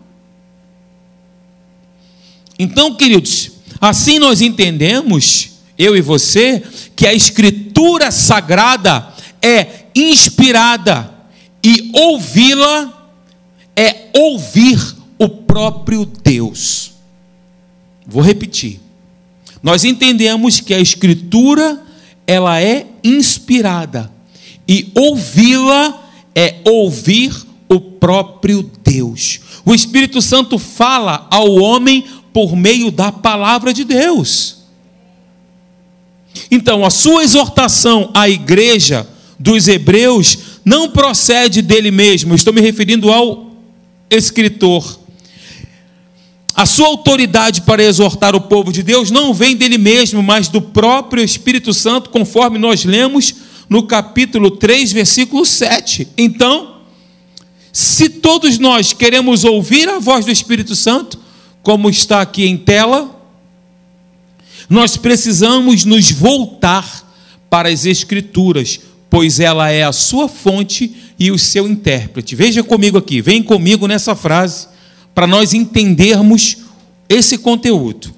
Então, 2.59 2.95
queridos, 2.95 3.53
assim 3.81 4.19
nós 4.19 4.41
entendemos, 4.41 5.51
eu 5.79 5.97
e 5.97 6.01
você, 6.01 6.63
que 6.97 7.07
a 7.07 7.15
Escritura 7.15 8.11
sagrada 8.11 9.09
é 9.41 9.87
inspirada 9.95 11.15
e 11.65 11.91
ouvi-la 11.93 12.95
é 13.77 14.09
ouvir 14.13 14.79
o 15.19 15.29
próprio 15.29 16.05
Deus. 16.05 16.93
Vou 18.07 18.23
repetir. 18.23 18.81
Nós 19.63 19.85
entendemos 19.85 20.61
que 20.61 20.73
a 20.73 20.81
escritura 20.81 21.83
ela 22.27 22.61
é 22.61 22.87
inspirada 23.03 24.11
e 24.67 24.91
ouvi-la 24.95 26.11
é 26.35 26.57
ouvir 26.65 27.35
o 27.69 27.81
próprio 27.81 28.69
Deus. 28.83 29.41
O 29.65 29.75
Espírito 29.75 30.23
Santo 30.23 30.59
fala 30.59 31.27
ao 31.31 31.55
homem 31.57 32.05
por 32.39 32.55
meio 32.55 32.93
da 32.93 33.11
palavra 33.11 33.75
de 33.75 33.83
Deus. 33.83 34.59
Então, 36.53 36.85
a 36.85 36.91
sua 36.91 37.25
exortação 37.25 38.13
à 38.15 38.29
igreja 38.29 39.05
dos 39.37 39.67
hebreus 39.67 40.39
não 40.65 40.89
procede 40.89 41.61
dele 41.61 41.91
mesmo, 41.91 42.37
estou 42.37 42.53
me 42.53 42.61
referindo 42.61 43.13
ao 43.13 43.51
escritor. 44.09 45.01
A 46.55 46.65
sua 46.65 46.87
autoridade 46.87 47.63
para 47.63 47.83
exortar 47.83 48.37
o 48.37 48.43
povo 48.43 48.73
de 48.73 48.85
Deus 48.85 49.11
não 49.11 49.35
vem 49.35 49.57
dele 49.57 49.77
mesmo, 49.77 50.23
mas 50.23 50.47
do 50.47 50.63
próprio 50.63 51.25
Espírito 51.25 51.75
Santo, 51.75 52.09
conforme 52.09 52.57
nós 52.57 52.85
lemos 52.85 53.35
no 53.69 53.83
capítulo 53.83 54.53
3, 54.53 54.93
versículo 54.93 55.45
7. 55.45 56.07
Então, 56.17 56.83
se 57.73 58.09
todos 58.09 58.61
nós 58.61 58.93
queremos 58.93 59.43
ouvir 59.43 59.89
a 59.89 59.99
voz 59.99 60.25
do 60.25 60.31
Espírito 60.31 60.77
Santo, 60.77 61.27
como 61.69 61.91
está 61.91 62.23
aqui 62.23 62.47
em 62.47 62.57
tela, 62.57 63.15
nós 64.71 64.97
precisamos 64.97 65.85
nos 65.85 66.11
voltar 66.11 67.07
para 67.51 67.69
as 67.69 67.85
Escrituras, 67.85 68.81
pois 69.11 69.39
ela 69.39 69.69
é 69.69 69.83
a 69.83 69.93
sua 69.93 70.31
fonte 70.31 70.97
e 71.19 71.31
o 71.31 71.39
seu 71.39 71.69
intérprete. 71.69 72.35
Veja 72.35 72.65
comigo 72.65 72.97
aqui, 72.97 73.21
vem 73.21 73.43
comigo 73.43 73.87
nessa 73.87 74.17
frase, 74.17 74.67
para 75.15 75.27
nós 75.27 75.53
entendermos 75.53 76.57
esse 77.07 77.37
conteúdo. 77.37 78.15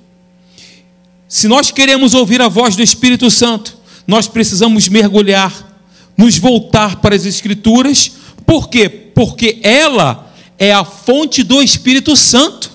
Se 1.27 1.49
nós 1.49 1.73
queremos 1.73 2.15
ouvir 2.15 2.41
a 2.41 2.47
voz 2.47 2.77
do 2.77 2.85
Espírito 2.85 3.29
Santo, 3.33 3.77
nós 4.07 4.29
precisamos 4.29 4.89
mergulhar, 4.89 5.77
nos 6.17 6.39
voltar 6.39 7.01
para 7.01 7.17
as 7.17 7.27
Escrituras, 7.27 8.13
por 8.47 8.69
quê? 8.69 8.89
Porque 8.89 9.59
ela 9.65 10.33
é 10.57 10.73
a 10.73 10.85
fonte 10.85 11.43
do 11.43 11.61
Espírito 11.61 12.15
Santo. 12.15 12.70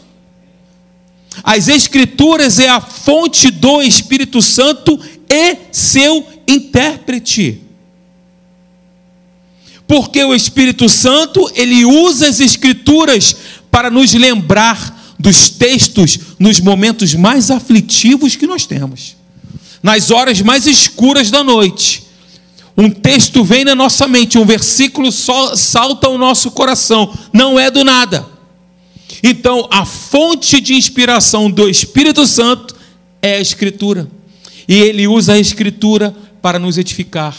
As 1.44 1.68
Escrituras 1.68 2.60
é 2.60 2.70
a 2.70 2.82
fonte 2.82 3.52
do 3.52 3.82
Espírito 3.82 4.42
Santo 4.42 5.00
e 5.30 5.58
seu 5.72 6.26
intérprete. 6.48 7.62
Porque 9.88 10.24
o 10.24 10.34
Espírito 10.34 10.90
Santo, 10.90 11.52
ele 11.56 11.86
usa 11.86 12.28
as 12.28 12.40
escrituras 12.40 13.36
para 13.70 13.92
nos 13.92 14.14
lembrar 14.14 15.16
dos 15.20 15.50
textos 15.50 16.18
nos 16.40 16.60
momentos 16.60 17.14
mais 17.14 17.52
aflitivos 17.52 18.36
que 18.36 18.48
nós 18.48 18.66
temos. 18.66 19.16
Nas 19.84 20.10
horas 20.10 20.42
mais 20.42 20.66
escuras 20.66 21.30
da 21.30 21.44
noite. 21.44 22.04
Um 22.78 22.90
texto 22.90 23.44
vem 23.44 23.64
na 23.64 23.76
nossa 23.76 24.08
mente, 24.08 24.38
um 24.38 24.46
versículo 24.46 25.12
só 25.12 25.56
salta 25.56 26.08
ao 26.08 26.18
nosso 26.18 26.52
coração, 26.52 27.18
não 27.32 27.58
é 27.58 27.72
do 27.72 27.84
nada. 27.84 28.35
Então, 29.24 29.68
a 29.72 29.86
fonte 29.86 30.60
de 30.60 30.74
inspiração 30.76 31.50
do 31.50 31.70
Espírito 31.70 32.26
Santo 32.26 32.76
é 33.22 33.36
a 33.36 33.42
Escritura. 33.42 34.08
E 34.68 34.76
ele 34.76 35.08
usa 35.08 35.34
a 35.34 35.40
Escritura 35.40 36.16
para 36.42 36.60
nos 36.60 36.78
edificar 36.78 37.36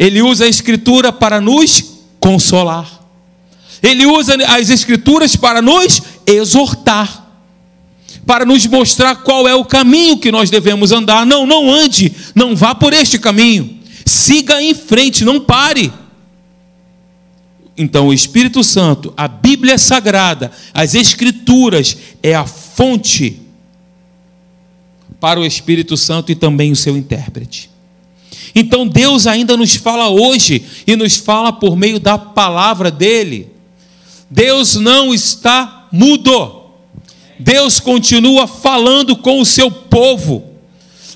ele 0.00 0.22
usa 0.22 0.46
a 0.46 0.48
Escritura 0.48 1.12
para 1.12 1.42
nos 1.42 1.84
consolar. 2.18 2.90
Ele 3.82 4.06
usa 4.06 4.34
as 4.46 4.70
Escrituras 4.70 5.36
para 5.36 5.60
nos 5.60 6.00
exortar, 6.26 7.28
para 8.26 8.46
nos 8.46 8.66
mostrar 8.66 9.16
qual 9.16 9.46
é 9.46 9.54
o 9.54 9.62
caminho 9.62 10.16
que 10.16 10.32
nós 10.32 10.48
devemos 10.48 10.90
andar. 10.90 11.26
Não, 11.26 11.44
não 11.44 11.70
ande, 11.70 12.10
não 12.34 12.56
vá 12.56 12.74
por 12.74 12.94
este 12.94 13.18
caminho. 13.18 13.78
Siga 14.06 14.62
em 14.62 14.74
frente, 14.74 15.22
não 15.22 15.38
pare. 15.38 15.92
Então, 17.82 18.08
o 18.08 18.12
Espírito 18.12 18.62
Santo, 18.62 19.10
a 19.16 19.26
Bíblia 19.26 19.78
Sagrada, 19.78 20.52
as 20.74 20.94
Escrituras, 20.94 21.96
é 22.22 22.34
a 22.34 22.44
fonte 22.44 23.40
para 25.18 25.40
o 25.40 25.46
Espírito 25.46 25.96
Santo 25.96 26.30
e 26.30 26.34
também 26.34 26.70
o 26.70 26.76
seu 26.76 26.94
intérprete. 26.94 27.70
Então 28.54 28.86
Deus 28.86 29.26
ainda 29.26 29.56
nos 29.56 29.76
fala 29.76 30.10
hoje 30.10 30.62
e 30.86 30.94
nos 30.94 31.16
fala 31.16 31.54
por 31.54 31.74
meio 31.74 31.98
da 31.98 32.18
palavra 32.18 32.90
dele. 32.90 33.50
Deus 34.28 34.74
não 34.74 35.14
está 35.14 35.88
mudo. 35.90 36.60
Deus 37.38 37.80
continua 37.80 38.46
falando 38.46 39.16
com 39.16 39.40
o 39.40 39.46
seu 39.46 39.70
povo. 39.70 40.44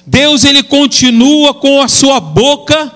Deus 0.07 0.45
ele 0.45 0.63
continua 0.63 1.53
com 1.53 1.83
a 1.83 1.89
sua 1.89 2.21
boca 2.21 2.91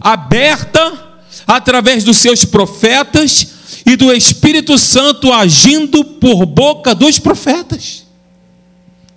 aberta 0.00 1.09
através 1.56 2.04
dos 2.04 2.18
seus 2.18 2.44
profetas 2.44 3.48
e 3.84 3.96
do 3.96 4.12
Espírito 4.12 4.78
Santo 4.78 5.32
agindo 5.32 6.04
por 6.04 6.46
boca 6.46 6.94
dos 6.94 7.18
profetas. 7.18 8.06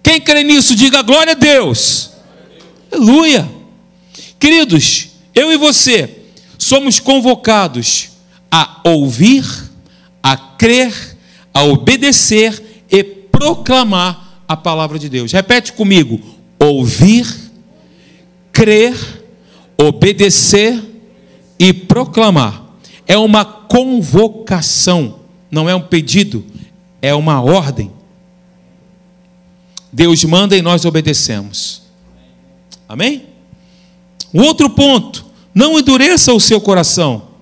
Quem 0.02 0.20
crê 0.20 0.44
nisso, 0.44 0.76
diga 0.76 1.04
glória 1.04 1.34
a 1.34 1.36
Deus. 1.36 2.10
Aleluia. 2.92 3.48
Queridos, 4.40 5.10
eu 5.36 5.52
e 5.52 5.58
você 5.58 6.24
somos 6.58 7.00
convocados 7.00 8.10
a 8.52 8.82
ouvir, 8.84 9.46
a 10.22 10.36
crer, 10.36 11.18
a 11.54 11.64
obedecer 11.64 12.84
e 12.92 13.04
proclamar 13.04 14.42
a 14.48 14.58
palavra 14.58 14.98
de 14.98 15.08
Deus. 15.08 15.32
Repete 15.32 15.72
comigo: 15.74 16.20
ouvir, 16.60 17.28
crer, 18.52 18.96
obedecer 19.78 20.93
e 21.58 21.74
proclamar. 21.74 22.64
É 23.08 23.18
uma 23.18 23.44
convocação, 23.44 25.20
não 25.52 25.70
é 25.70 25.76
um 25.76 25.82
pedido, 25.82 26.46
é 27.02 27.14
uma 27.14 27.42
ordem. 27.42 27.92
Deus 29.92 30.24
manda 30.24 30.58
e 30.58 30.62
nós 30.62 30.86
obedecemos. 30.86 31.84
Amém? 32.88 33.24
O 34.34 34.42
outro 34.42 34.70
ponto, 34.70 35.26
não 35.54 35.78
endureça 35.78 36.34
o 36.34 36.40
seu 36.40 36.60
coração. 36.60 37.34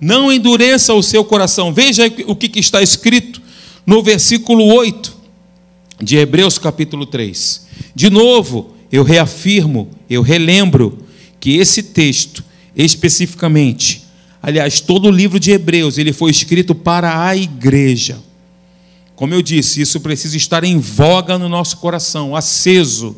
Não 0.00 0.32
endureça 0.32 0.94
o 0.94 1.02
seu 1.02 1.24
coração. 1.24 1.72
Veja 1.72 2.04
o 2.26 2.36
que 2.36 2.58
está 2.58 2.82
escrito 2.82 3.42
no 3.86 4.02
versículo 4.02 4.64
8 4.64 5.16
de 6.00 6.16
Hebreus 6.16 6.58
capítulo 6.58 7.06
3. 7.06 7.66
De 7.94 8.10
novo, 8.10 8.74
eu 8.90 9.02
reafirmo, 9.02 9.88
eu 10.10 10.22
relembro 10.22 11.06
que 11.40 11.56
esse 11.56 11.82
texto, 11.82 12.44
especificamente, 12.74 14.04
aliás, 14.42 14.80
todo 14.80 15.08
o 15.08 15.10
livro 15.10 15.38
de 15.38 15.50
Hebreus, 15.50 15.98
ele 15.98 16.12
foi 16.12 16.30
escrito 16.30 16.74
para 16.74 17.26
a 17.26 17.36
igreja. 17.36 18.18
Como 19.14 19.34
eu 19.34 19.42
disse, 19.42 19.80
isso 19.80 20.00
precisa 20.00 20.36
estar 20.36 20.64
em 20.64 20.78
voga 20.78 21.38
no 21.38 21.48
nosso 21.48 21.76
coração, 21.76 22.34
aceso. 22.34 23.16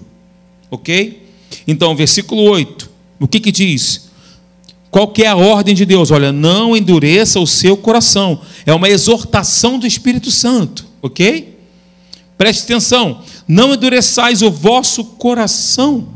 OK? 0.70 1.26
Então, 1.66 1.94
versículo 1.94 2.42
8, 2.42 2.90
o 3.20 3.28
que 3.28 3.40
que 3.40 3.52
diz? 3.52 4.08
Qual 4.90 5.08
que 5.08 5.24
é 5.24 5.26
a 5.26 5.34
ordem 5.34 5.74
de 5.74 5.84
Deus? 5.84 6.10
Olha, 6.10 6.30
não 6.30 6.76
endureça 6.76 7.40
o 7.40 7.46
seu 7.46 7.76
coração. 7.76 8.40
É 8.64 8.72
uma 8.72 8.88
exortação 8.88 9.76
do 9.78 9.86
Espírito 9.86 10.30
Santo, 10.30 10.86
ok? 11.02 11.58
Preste 12.38 12.62
atenção. 12.62 13.20
Não 13.46 13.74
endureçais 13.74 14.42
o 14.42 14.50
vosso 14.50 15.04
coração, 15.04 16.06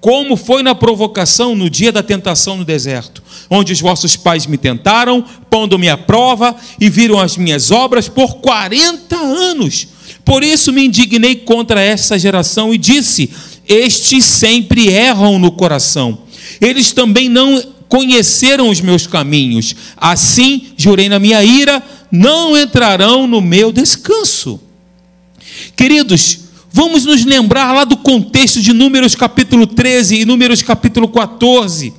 como 0.00 0.36
foi 0.36 0.62
na 0.62 0.74
provocação 0.74 1.54
no 1.54 1.68
dia 1.68 1.90
da 1.90 2.02
tentação 2.02 2.56
no 2.56 2.64
deserto, 2.64 3.22
onde 3.50 3.72
os 3.72 3.80
vossos 3.80 4.16
pais 4.16 4.46
me 4.46 4.56
tentaram, 4.56 5.24
pondo-me 5.50 5.88
à 5.88 5.96
prova 5.96 6.54
e 6.80 6.88
viram 6.88 7.18
as 7.18 7.36
minhas 7.36 7.70
obras 7.70 8.08
por 8.08 8.36
40 8.36 9.16
anos. 9.16 9.88
Por 10.24 10.44
isso 10.44 10.72
me 10.72 10.86
indignei 10.86 11.36
contra 11.36 11.80
essa 11.80 12.18
geração 12.18 12.72
e 12.72 12.78
disse: 12.78 13.30
Estes 13.66 14.24
sempre 14.24 14.88
erram 14.88 15.38
no 15.38 15.50
coração 15.50 16.28
eles 16.60 16.92
também 16.92 17.28
não 17.28 17.62
conheceram 17.88 18.68
os 18.68 18.80
meus 18.80 19.06
caminhos. 19.06 19.74
Assim, 19.96 20.68
jurei 20.76 21.08
na 21.08 21.18
minha 21.18 21.42
ira, 21.42 21.82
não 22.10 22.56
entrarão 22.56 23.26
no 23.26 23.40
meu 23.40 23.70
descanso. 23.72 24.60
Queridos, 25.76 26.40
vamos 26.78 27.04
nos 27.04 27.24
lembrar 27.24 27.72
lá 27.72 27.82
do 27.82 27.96
contexto 27.96 28.62
de 28.62 28.72
Números 28.72 29.16
capítulo 29.16 29.66
13 29.66 30.20
e 30.20 30.24
Números 30.24 30.62
capítulo 30.62 31.08
14, 31.08 31.92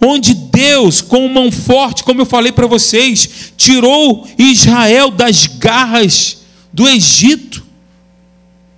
onde 0.00 0.32
Deus, 0.32 1.02
com 1.02 1.28
mão 1.28 1.52
forte, 1.52 2.02
como 2.02 2.22
eu 2.22 2.24
falei 2.24 2.50
para 2.50 2.66
vocês, 2.66 3.52
tirou 3.58 4.26
Israel 4.38 5.10
das 5.10 5.46
garras 5.46 6.38
do 6.72 6.88
Egito, 6.88 7.62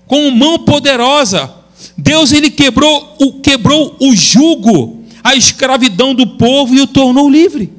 com 0.09 0.29
mão 0.33 0.59
poderosa. 0.59 1.55
Deus 1.97 2.33
ele 2.33 2.51
quebrou 2.51 3.15
o 3.21 3.35
quebrou 3.35 3.95
o 4.01 4.17
jugo 4.17 5.05
a 5.23 5.37
escravidão 5.37 6.17
do 6.17 6.27
povo 6.27 6.75
e 6.75 6.81
o 6.81 6.87
tornou 6.89 7.31
livre. 7.31 7.73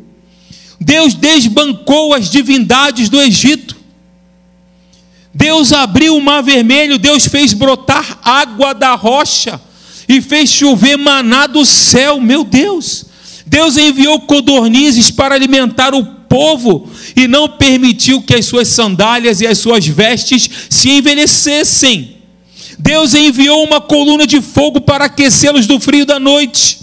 Deus 0.80 1.14
desbancou 1.14 2.14
as 2.14 2.30
divindades 2.30 3.10
do 3.10 3.20
Egito. 3.20 3.69
Deus 5.40 5.72
abriu 5.72 6.18
o 6.18 6.22
mar 6.22 6.44
vermelho, 6.44 6.98
Deus 6.98 7.26
fez 7.26 7.54
brotar 7.54 8.20
água 8.22 8.74
da 8.74 8.94
rocha 8.94 9.60
e 10.08 10.20
fez 10.20 10.50
chover 10.50 10.98
maná 10.98 11.48
do 11.48 11.66
céu, 11.66 12.20
meu 12.20 12.44
Deus. 12.44 13.06
Deus 13.46 13.78
enviou 13.78 14.20
codornizes 14.20 15.10
para 15.10 15.36
alimentar 15.36 15.96
o 15.96 16.04
povo 16.04 16.92
e 17.16 17.26
não 17.26 17.48
permitiu 17.48 18.22
que 18.22 18.36
as 18.36 18.48
suas 18.48 18.68
sandálias 18.68 19.40
e 19.40 19.48
as 19.48 19.58
suas 19.60 19.88
vestes 19.88 20.50
se 20.70 20.90
envelhecessem. 20.90 22.18
Deus 22.78 23.16
enviou 23.16 23.64
uma 23.64 23.80
coluna 23.80 24.28
de 24.28 24.42
fogo 24.42 24.82
para 24.82 25.06
aquecê-los 25.06 25.66
do 25.66 25.80
frio 25.80 26.06
da 26.06 26.20
noite 26.20 26.80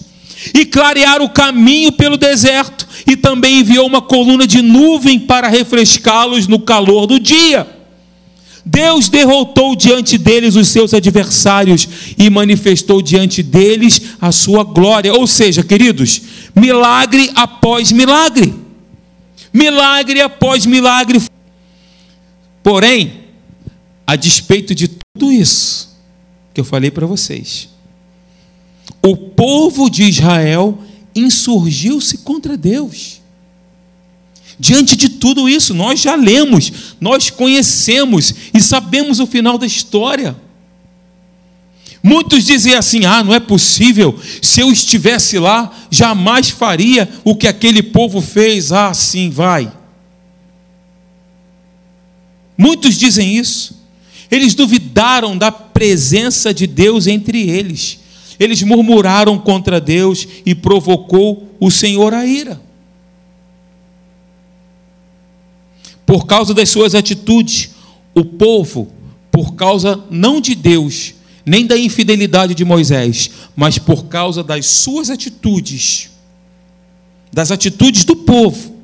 e 0.54 0.64
clarear 0.64 1.20
o 1.20 1.28
caminho 1.28 1.92
pelo 1.92 2.16
deserto, 2.16 2.88
e 3.06 3.16
também 3.16 3.60
enviou 3.60 3.86
uma 3.86 4.00
coluna 4.00 4.46
de 4.46 4.62
nuvem 4.62 5.18
para 5.18 5.46
refrescá-los 5.46 6.46
no 6.46 6.58
calor 6.58 7.06
do 7.06 7.20
dia. 7.20 7.75
Deus 8.68 9.08
derrotou 9.08 9.76
diante 9.76 10.18
deles 10.18 10.56
os 10.56 10.66
seus 10.66 10.92
adversários 10.92 11.88
e 12.18 12.28
manifestou 12.28 13.00
diante 13.00 13.40
deles 13.40 14.16
a 14.20 14.32
sua 14.32 14.64
glória. 14.64 15.14
Ou 15.14 15.24
seja, 15.24 15.62
queridos, 15.62 16.20
milagre 16.52 17.30
após 17.36 17.92
milagre. 17.92 18.52
Milagre 19.52 20.20
após 20.20 20.66
milagre. 20.66 21.22
Porém, 22.60 23.20
a 24.04 24.16
despeito 24.16 24.74
de 24.74 24.88
tudo 24.88 25.30
isso 25.30 25.96
que 26.52 26.60
eu 26.60 26.64
falei 26.64 26.90
para 26.90 27.06
vocês, 27.06 27.68
o 29.00 29.16
povo 29.16 29.88
de 29.88 30.02
Israel 30.02 30.76
insurgiu-se 31.14 32.18
contra 32.18 32.56
Deus. 32.56 33.20
Diante 34.58 34.96
de 34.96 35.10
tudo 35.10 35.48
isso, 35.48 35.74
nós 35.74 36.00
já 36.00 36.14
lemos, 36.14 36.72
nós 37.00 37.28
conhecemos 37.28 38.34
e 38.54 38.60
sabemos 38.60 39.20
o 39.20 39.26
final 39.26 39.58
da 39.58 39.66
história. 39.66 40.34
Muitos 42.02 42.44
dizem 42.44 42.74
assim: 42.74 43.04
ah, 43.04 43.22
não 43.22 43.34
é 43.34 43.40
possível, 43.40 44.18
se 44.40 44.60
eu 44.60 44.70
estivesse 44.70 45.38
lá, 45.38 45.70
jamais 45.90 46.48
faria 46.50 47.08
o 47.24 47.34
que 47.34 47.46
aquele 47.46 47.82
povo 47.82 48.20
fez. 48.20 48.72
Ah, 48.72 48.94
sim, 48.94 49.28
vai. 49.28 49.70
Muitos 52.56 52.96
dizem 52.96 53.36
isso. 53.36 53.76
Eles 54.30 54.54
duvidaram 54.54 55.36
da 55.36 55.52
presença 55.52 56.54
de 56.54 56.66
Deus 56.66 57.06
entre 57.06 57.48
eles. 57.48 57.98
Eles 58.40 58.62
murmuraram 58.62 59.38
contra 59.38 59.80
Deus 59.80 60.26
e 60.44 60.54
provocou 60.54 61.54
o 61.60 61.70
Senhor 61.70 62.14
a 62.14 62.24
ira. 62.26 62.65
Por 66.06 66.24
causa 66.24 66.54
das 66.54 66.70
suas 66.70 66.94
atitudes, 66.94 67.70
o 68.14 68.24
povo, 68.24 68.92
por 69.30 69.54
causa 69.54 70.00
não 70.08 70.40
de 70.40 70.54
Deus, 70.54 71.14
nem 71.44 71.66
da 71.66 71.76
infidelidade 71.76 72.54
de 72.54 72.64
Moisés, 72.64 73.30
mas 73.54 73.78
por 73.78 74.06
causa 74.06 74.42
das 74.42 74.66
suas 74.66 75.10
atitudes, 75.10 76.10
das 77.32 77.50
atitudes 77.50 78.04
do 78.04 78.16
povo, 78.16 78.76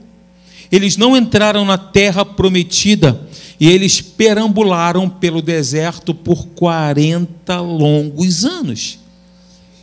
eles 0.71 0.97
não 0.97 1.17
entraram 1.17 1.65
na 1.65 1.79
terra 1.79 2.25
prometida 2.25 3.29
e 3.61 3.69
eles 3.69 4.01
perambularam 4.01 5.09
pelo 5.09 5.41
deserto 5.41 6.13
por 6.13 6.47
40 6.49 7.61
longos 7.61 8.45
anos. 8.45 8.99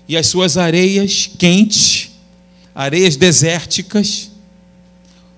E 0.08 0.18
as 0.18 0.28
suas 0.28 0.58
areias 0.58 1.30
quentes, 1.38 2.12
areias 2.76 3.16
desérticas, 3.16 4.32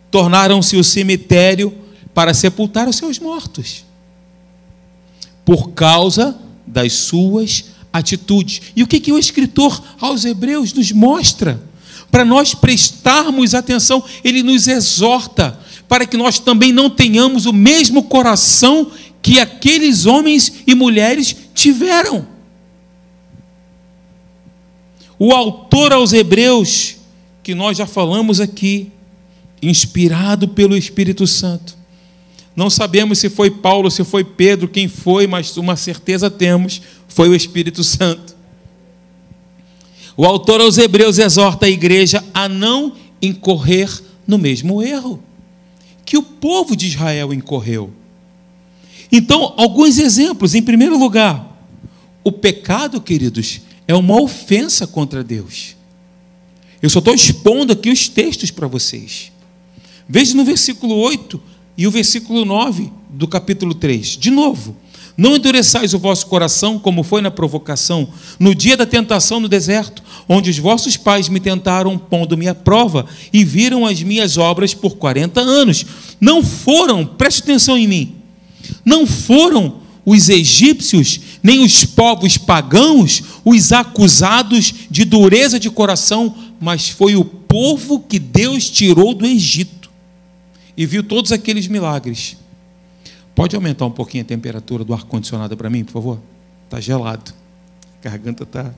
tornaram-se 0.10 0.76
o 0.76 0.84
cemitério 0.84 1.74
para 2.14 2.34
sepultar 2.34 2.88
os 2.88 2.96
seus 2.96 3.20
mortos, 3.20 3.86
por 5.46 5.72
causa 5.72 6.38
das 6.66 6.94
suas 6.94 7.66
atitudes. 7.92 8.62
E 8.76 8.84
o 8.84 8.88
que, 8.88 9.00
que 9.00 9.12
o 9.12 9.20
escritor 9.20 9.82
aos 10.00 10.26
Hebreus 10.26 10.74
nos 10.74 10.92
mostra? 10.92 11.62
Para 12.10 12.26
nós 12.26 12.54
prestarmos 12.54 13.56
atenção, 13.56 14.04
ele 14.24 14.44
nos 14.44 14.68
exorta 14.68 15.58
para 15.88 16.06
que 16.06 16.18
nós 16.18 16.40
também 16.40 16.72
não 16.72 16.90
tenhamos 16.90 17.46
o 17.46 17.54
mesmo 17.54 18.04
coração 18.04 18.92
que 19.22 19.40
aqueles 19.40 20.06
homens 20.06 20.62
e 20.66 20.76
mulheres 20.76 21.36
tiveram. 21.54 22.28
O 25.18 25.32
autor 25.34 25.94
aos 25.94 26.14
Hebreus, 26.14 26.98
que 27.44 27.54
nós 27.54 27.78
já 27.78 27.86
falamos 27.86 28.40
aqui, 28.40 28.92
inspirado 29.62 30.48
pelo 30.48 30.76
Espírito 30.76 31.28
Santo. 31.28 31.81
Não 32.56 32.70
sabemos 32.70 33.20
se 33.20 33.30
foi 33.30 33.50
Paulo, 33.50 33.90
se 33.90 34.04
foi 34.04 34.24
Pedro, 34.24 34.68
quem 34.68 34.88
foi, 34.88 35.26
mas 35.28 35.56
uma 35.58 35.76
certeza 35.76 36.30
temos: 36.30 36.82
foi 37.08 37.30
o 37.30 37.36
Espírito 37.36 37.84
Santo. 37.84 38.36
O 40.18 40.26
autor 40.26 40.62
aos 40.62 40.78
Hebreus 40.78 41.18
exorta 41.18 41.66
a 41.66 41.70
igreja 41.70 42.24
a 42.34 42.50
não 42.50 42.94
incorrer 43.22 43.90
no 44.28 44.38
mesmo 44.38 44.82
erro 44.82 45.24
que 46.06 46.18
o 46.18 46.24
povo 46.24 46.76
de 46.76 46.88
Israel 46.88 47.34
incorreu. 47.34 47.94
Então, 49.12 49.54
alguns 49.58 49.98
exemplos. 49.98 50.54
Em 50.54 50.62
primeiro 50.62 50.98
lugar, 50.98 51.66
o 52.24 52.32
pecado, 52.32 53.00
queridos, 53.00 53.62
é 53.88 53.96
uma 53.96 54.22
ofensa 54.22 54.86
contra 54.86 55.24
Deus. 55.24 55.76
Eu 56.82 56.90
só 56.90 57.00
estou 57.00 57.14
expondo 57.14 57.72
aqui 57.72 57.90
os 57.90 58.10
textos 58.10 58.52
para 58.52 58.68
vocês. 58.68 59.32
Veja 60.08 60.36
no 60.36 60.44
versículo 60.44 60.96
8 60.96 61.42
e 61.78 61.88
o 61.88 61.92
versículo 61.92 62.46
9 62.46 62.92
do 63.10 63.28
capítulo 63.28 63.74
3. 63.74 64.18
De 64.18 64.30
novo. 64.30 64.76
Não 65.18 65.36
endureçais 65.36 65.94
o 65.94 66.00
vosso 66.00 66.26
coração, 66.28 66.80
como 66.80 67.04
foi 67.04 67.22
na 67.22 67.30
provocação, 67.30 68.08
no 68.40 68.56
dia 68.56 68.78
da 68.78 68.86
tentação 68.86 69.40
no 69.40 69.50
deserto, 69.50 70.02
onde 70.28 70.50
os 70.50 70.58
vossos 70.58 70.96
pais 70.96 71.28
me 71.28 71.40
tentaram, 71.40 71.98
pondo-me 71.98 72.48
à 72.48 72.56
prova, 72.56 73.06
e 73.32 73.44
viram 73.44 73.86
as 73.86 74.02
minhas 74.02 74.38
obras 74.38 74.74
por 74.74 74.96
40 74.96 75.42
anos. 75.42 75.86
Não 76.20 76.42
foram, 76.42 77.06
preste 77.06 77.44
atenção 77.44 77.78
em 77.78 77.88
mim, 77.88 78.16
não 78.86 79.06
foram 79.06 79.82
os 80.06 80.30
egípcios, 80.30 81.20
nem 81.44 81.64
os 81.64 81.86
povos 81.86 82.38
pagãos, 82.38 83.22
os 83.46 83.72
acusados 83.72 84.74
de 84.90 85.06
dureza 85.06 85.60
de 85.60 85.70
coração, 85.70 86.34
mas 86.60 86.90
foi 86.90 87.16
o 87.16 87.26
povo 87.26 88.00
que 88.00 88.18
Deus 88.18 88.70
tirou 88.70 89.14
do 89.14 89.26
Egito 89.26 89.81
e 90.82 90.86
viu 90.88 91.04
todos 91.04 91.32
aqueles 91.32 91.68
milagres. 91.68 92.36
Pode 93.36 93.56
aumentar 93.56 93.86
um 93.86 93.92
pouquinho 93.92 94.24
a 94.24 94.26
temperatura 94.26 94.84
do 94.84 94.96
ar-condicionado 94.96 95.56
para 95.56 95.70
mim, 95.70 95.84
por 95.84 95.92
favor? 95.92 96.20
Está 96.66 96.80
gelado. 96.80 97.32
A 98.00 98.10
garganta 98.10 98.42
está. 98.42 98.74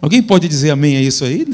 Alguém 0.00 0.22
pode 0.22 0.46
dizer 0.46 0.70
amém 0.70 0.96
a 0.96 1.02
isso 1.02 1.24
aí? 1.24 1.42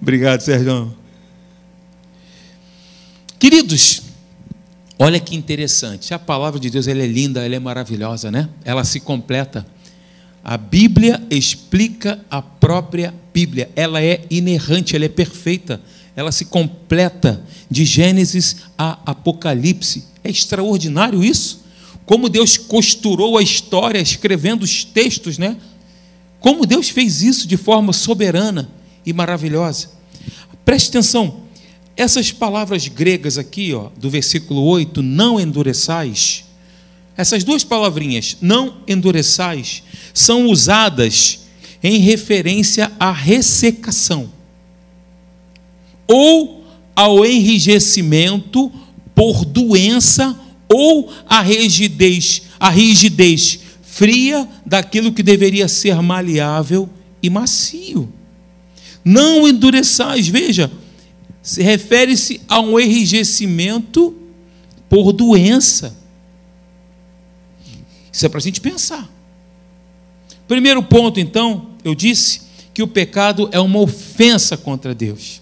Obrigado, 0.00 0.42
Sérgio. 0.42 0.96
Queridos, 3.36 4.02
olha 4.96 5.18
que 5.18 5.34
interessante. 5.34 6.14
A 6.14 6.20
palavra 6.20 6.60
de 6.60 6.70
Deus 6.70 6.86
ela 6.86 7.02
é 7.02 7.06
linda, 7.08 7.44
ela 7.44 7.56
é 7.56 7.58
maravilhosa, 7.58 8.30
né? 8.30 8.48
Ela 8.64 8.84
se 8.84 9.00
completa. 9.00 9.66
A 10.44 10.56
Bíblia 10.56 11.20
explica 11.30 12.24
a 12.30 12.40
própria 12.40 13.12
Bíblia. 13.32 13.70
Ela 13.74 14.02
é 14.02 14.24
inerrante, 14.30 14.94
ela 14.94 15.04
é 15.04 15.08
perfeita. 15.08 15.80
Ela 16.14 16.30
se 16.30 16.44
completa 16.44 17.42
de 17.70 17.84
Gênesis 17.84 18.56
a 18.76 18.98
Apocalipse. 19.06 20.04
É 20.22 20.30
extraordinário 20.30 21.24
isso. 21.24 21.62
Como 22.04 22.28
Deus 22.28 22.56
costurou 22.56 23.38
a 23.38 23.42
história 23.42 24.00
escrevendo 24.00 24.62
os 24.62 24.84
textos, 24.84 25.38
né? 25.38 25.56
Como 26.40 26.66
Deus 26.66 26.88
fez 26.88 27.22
isso 27.22 27.46
de 27.46 27.56
forma 27.56 27.92
soberana 27.92 28.68
e 29.06 29.12
maravilhosa. 29.12 29.90
Preste 30.64 30.88
atenção. 30.90 31.42
Essas 31.96 32.32
palavras 32.32 32.88
gregas 32.88 33.38
aqui, 33.38 33.72
ó, 33.72 33.90
do 33.96 34.10
versículo 34.10 34.62
8, 34.62 35.02
não 35.02 35.38
endureçais, 35.38 36.44
essas 37.16 37.44
duas 37.44 37.62
palavrinhas, 37.62 38.38
não 38.40 38.78
endureçais, 38.88 39.82
são 40.14 40.46
usadas 40.46 41.40
em 41.82 41.98
referência 41.98 42.90
à 42.98 43.10
ressecação 43.10 44.30
ou 46.06 46.64
ao 46.94 47.24
enrijecimento 47.24 48.70
por 49.14 49.44
doença 49.44 50.38
ou 50.68 51.12
a 51.28 51.40
rigidez, 51.40 52.42
a 52.58 52.70
rigidez 52.70 53.60
fria 53.82 54.48
daquilo 54.64 55.12
que 55.12 55.22
deveria 55.22 55.68
ser 55.68 56.00
maleável 56.00 56.88
e 57.22 57.28
macio. 57.28 58.10
Não 59.04 59.46
endureçais, 59.46 60.28
veja, 60.28 60.70
se 61.42 61.62
refere-se 61.62 62.40
a 62.48 62.60
um 62.60 62.78
enrijecimento 62.78 64.14
por 64.88 65.12
doença. 65.12 65.96
Isso 68.10 68.24
é 68.24 68.28
para 68.28 68.38
a 68.38 68.42
gente 68.42 68.60
pensar. 68.60 69.11
Primeiro 70.46 70.82
ponto, 70.82 71.18
então, 71.20 71.68
eu 71.84 71.94
disse 71.94 72.42
que 72.74 72.82
o 72.82 72.86
pecado 72.86 73.48
é 73.52 73.60
uma 73.60 73.80
ofensa 73.80 74.56
contra 74.56 74.94
Deus. 74.94 75.40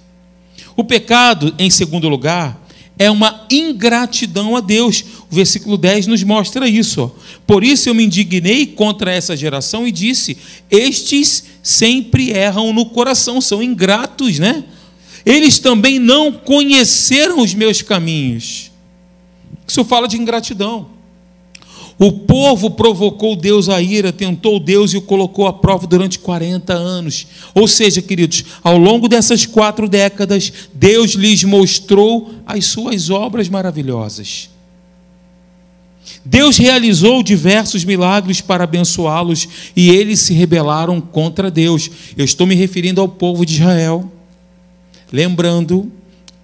O 0.77 0.85
pecado, 0.85 1.55
em 1.59 1.71
segundo 1.71 2.09
lugar, 2.09 2.61
é 2.99 3.11
uma 3.11 3.47
ingratidão 3.51 4.57
a 4.57 4.61
Deus. 4.61 5.03
O 5.31 5.35
versículo 5.35 5.79
10 5.79 6.07
nos 6.07 6.23
mostra 6.23 6.69
isso. 6.69 7.11
Por 7.47 7.65
isso 7.65 7.89
eu 7.89 7.95
me 7.95 8.05
indignei 8.05 8.67
contra 8.67 9.11
essa 9.11 9.37
geração 9.37 9.87
e 9.87 9.93
disse: 9.93 10.37
Estes 10.71 11.45
sempre 11.63 12.31
erram 12.31 12.73
no 12.73 12.87
coração, 12.87 13.41
são 13.41 13.63
ingratos, 13.63 14.39
né? 14.39 14.65
Eles 15.25 15.59
também 15.59 15.99
não 15.99 16.33
conheceram 16.33 17.41
os 17.41 17.55
meus 17.55 17.83
caminhos. 17.83 18.71
Isso 19.67 19.85
fala 19.85 20.07
de 20.09 20.17
ingratidão. 20.17 20.89
O 22.03 22.11
povo 22.11 22.71
provocou 22.71 23.37
Deus 23.37 23.69
a 23.69 23.83
ira, 23.83 24.11
tentou 24.11 24.59
Deus 24.59 24.95
e 24.95 24.97
o 24.97 25.03
colocou 25.03 25.47
à 25.47 25.53
prova 25.53 25.87
durante 25.87 26.19
40 26.19 26.73
anos. 26.73 27.27
Ou 27.55 27.69
seja, 27.69 28.01
queridos, 28.01 28.43
ao 28.65 28.79
longo 28.79 29.07
dessas 29.07 29.45
quatro 29.45 29.87
décadas, 29.87 30.51
Deus 30.73 31.11
lhes 31.11 31.45
mostrou 31.45 32.31
as 32.47 32.65
suas 32.65 33.11
obras 33.11 33.51
maravilhosas. 33.51 34.49
Deus 36.25 36.57
realizou 36.57 37.23
diversos 37.23 37.85
milagres 37.85 38.41
para 38.41 38.65
abençoá-los 38.65 39.47
e 39.77 39.91
eles 39.91 40.21
se 40.21 40.33
rebelaram 40.33 41.03
contra 41.03 41.51
Deus. 41.51 41.91
Eu 42.17 42.25
estou 42.25 42.47
me 42.47 42.55
referindo 42.55 43.03
ao 43.03 43.09
povo 43.11 43.45
de 43.45 43.57
Israel. 43.57 44.11
Lembrando 45.13 45.93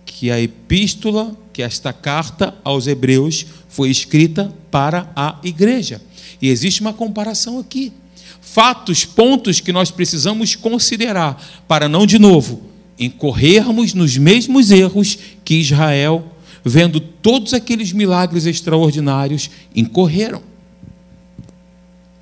que 0.04 0.30
a 0.30 0.38
epístola, 0.38 1.34
que 1.50 1.62
esta 1.62 1.94
carta 1.94 2.54
aos 2.62 2.86
Hebreus, 2.86 3.46
foi 3.68 3.90
escrita 3.90 4.52
para 4.70 5.10
a 5.14 5.38
igreja. 5.42 6.00
E 6.40 6.48
existe 6.48 6.80
uma 6.80 6.92
comparação 6.92 7.58
aqui. 7.58 7.92
Fatos, 8.40 9.04
pontos 9.04 9.60
que 9.60 9.72
nós 9.72 9.90
precisamos 9.90 10.54
considerar 10.54 11.42
para 11.66 11.88
não, 11.88 12.06
de 12.06 12.18
novo, 12.18 12.62
incorrermos 12.98 13.92
nos 13.92 14.16
mesmos 14.16 14.70
erros 14.70 15.18
que 15.44 15.54
Israel, 15.56 16.32
vendo 16.64 17.00
todos 17.00 17.52
aqueles 17.52 17.92
milagres 17.92 18.46
extraordinários, 18.46 19.50
incorreram. 19.74 20.42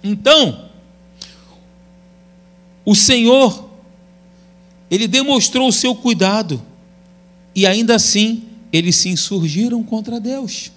Então, 0.02 0.68
o 2.84 2.94
Senhor, 2.94 3.70
Ele 4.90 5.08
demonstrou 5.08 5.68
o 5.68 5.72
seu 5.72 5.94
cuidado, 5.94 6.60
e 7.54 7.66
ainda 7.66 7.94
assim, 7.94 8.42
eles 8.72 8.96
se 8.96 9.08
insurgiram 9.08 9.82
contra 9.82 10.20
Deus. 10.20 10.72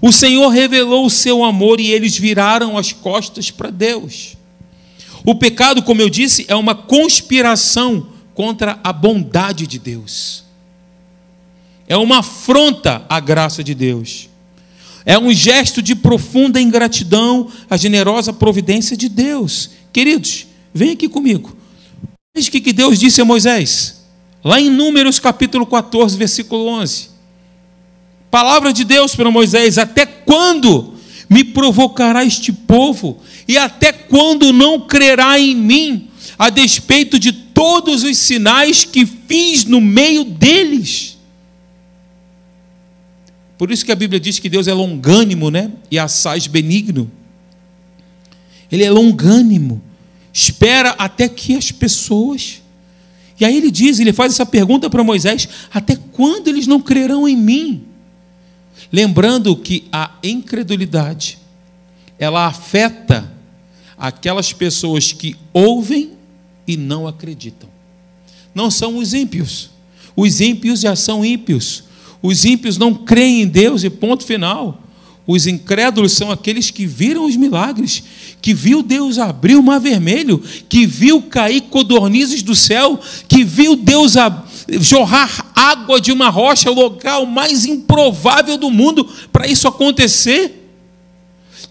O 0.00 0.12
Senhor 0.12 0.48
revelou 0.48 1.06
o 1.06 1.10
seu 1.10 1.44
amor 1.44 1.80
e 1.80 1.90
eles 1.90 2.16
viraram 2.16 2.76
as 2.76 2.92
costas 2.92 3.50
para 3.50 3.70
Deus. 3.70 4.36
O 5.24 5.34
pecado, 5.34 5.82
como 5.82 6.02
eu 6.02 6.10
disse, 6.10 6.44
é 6.48 6.54
uma 6.54 6.74
conspiração 6.74 8.08
contra 8.34 8.78
a 8.84 8.92
bondade 8.92 9.66
de 9.66 9.78
Deus. 9.78 10.44
É 11.88 11.96
uma 11.96 12.18
afronta 12.18 13.04
à 13.08 13.20
graça 13.20 13.62
de 13.62 13.74
Deus. 13.74 14.28
É 15.06 15.18
um 15.18 15.32
gesto 15.32 15.82
de 15.82 15.94
profunda 15.94 16.60
ingratidão 16.60 17.50
à 17.68 17.76
generosa 17.76 18.32
providência 18.32 18.96
de 18.96 19.08
Deus. 19.08 19.70
Queridos, 19.92 20.46
vem 20.72 20.92
aqui 20.92 21.08
comigo. 21.08 21.56
Veja 22.34 22.48
o 22.48 22.50
que 22.50 22.72
Deus 22.72 22.98
disse 22.98 23.20
a 23.20 23.24
Moisés, 23.24 24.02
lá 24.42 24.60
em 24.60 24.68
Números 24.68 25.20
capítulo 25.20 25.64
14, 25.64 26.16
versículo 26.16 26.66
11. 26.66 27.13
Palavra 28.34 28.72
de 28.72 28.82
Deus 28.82 29.14
para 29.14 29.30
Moisés: 29.30 29.78
Até 29.78 30.04
quando 30.04 30.94
me 31.30 31.44
provocará 31.44 32.24
este 32.24 32.52
povo? 32.52 33.20
E 33.46 33.56
até 33.56 33.92
quando 33.92 34.52
não 34.52 34.88
crerá 34.88 35.38
em 35.38 35.54
mim, 35.54 36.08
a 36.36 36.50
despeito 36.50 37.16
de 37.16 37.30
todos 37.30 38.02
os 38.02 38.18
sinais 38.18 38.84
que 38.84 39.06
fiz 39.06 39.64
no 39.64 39.80
meio 39.80 40.24
deles? 40.24 41.16
Por 43.56 43.70
isso 43.70 43.84
que 43.84 43.92
a 43.92 43.94
Bíblia 43.94 44.18
diz 44.18 44.40
que 44.40 44.48
Deus 44.48 44.66
é 44.66 44.74
longânimo, 44.74 45.48
né? 45.48 45.70
E 45.88 45.96
assaz 45.96 46.48
benigno. 46.48 47.08
Ele 48.68 48.82
é 48.82 48.90
longânimo. 48.90 49.80
Espera 50.32 50.90
até 50.98 51.28
que 51.28 51.54
as 51.54 51.70
pessoas. 51.70 52.60
E 53.38 53.44
aí 53.44 53.56
ele 53.56 53.70
diz, 53.70 54.00
ele 54.00 54.12
faz 54.12 54.32
essa 54.32 54.44
pergunta 54.44 54.90
para 54.90 55.04
Moisés: 55.04 55.48
até 55.72 55.94
quando 55.94 56.48
eles 56.48 56.66
não 56.66 56.80
crerão 56.80 57.28
em 57.28 57.36
mim? 57.36 57.93
Lembrando 58.92 59.56
que 59.56 59.84
a 59.92 60.10
incredulidade 60.22 61.38
ela 62.18 62.46
afeta 62.46 63.32
aquelas 63.96 64.52
pessoas 64.52 65.12
que 65.12 65.36
ouvem 65.52 66.12
e 66.66 66.76
não 66.76 67.06
acreditam. 67.06 67.68
Não 68.54 68.70
são 68.70 68.98
os 68.98 69.12
ímpios. 69.12 69.70
Os 70.16 70.40
ímpios 70.40 70.80
já 70.80 70.94
são 70.94 71.24
ímpios. 71.24 71.84
Os 72.22 72.44
ímpios 72.44 72.78
não 72.78 72.94
creem 72.94 73.42
em 73.42 73.46
Deus 73.46 73.84
e 73.84 73.90
ponto 73.90 74.24
final. 74.24 74.80
Os 75.26 75.46
incrédulos 75.46 76.12
são 76.12 76.30
aqueles 76.30 76.70
que 76.70 76.86
viram 76.86 77.24
os 77.24 77.34
milagres, 77.34 78.02
que 78.42 78.52
viu 78.52 78.82
Deus 78.82 79.18
abrir 79.18 79.56
o 79.56 79.62
mar 79.62 79.80
vermelho, 79.80 80.42
que 80.68 80.86
viu 80.86 81.22
cair 81.22 81.62
codornizes 81.62 82.42
do 82.42 82.54
céu, 82.54 83.00
que 83.26 83.42
viu 83.42 83.74
Deus 83.74 84.16
jorrar 84.68 85.52
água 85.54 86.00
de 86.00 86.10
uma 86.12 86.28
rocha, 86.28 86.70
o 86.70 86.74
local 86.74 87.26
mais 87.26 87.64
improvável 87.64 88.56
do 88.56 88.70
mundo 88.70 89.04
para 89.32 89.46
isso 89.46 89.68
acontecer. 89.68 90.60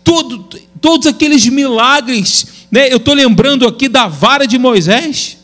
Todo, 0.04 0.48
todos 0.82 1.08
aqueles 1.08 1.48
milagres, 1.48 2.46
né? 2.72 2.92
eu 2.92 2.98
estou 2.98 3.14
lembrando 3.14 3.66
aqui 3.66 3.88
da 3.88 4.08
vara 4.08 4.46
de 4.46 4.58
Moisés, 4.58 5.38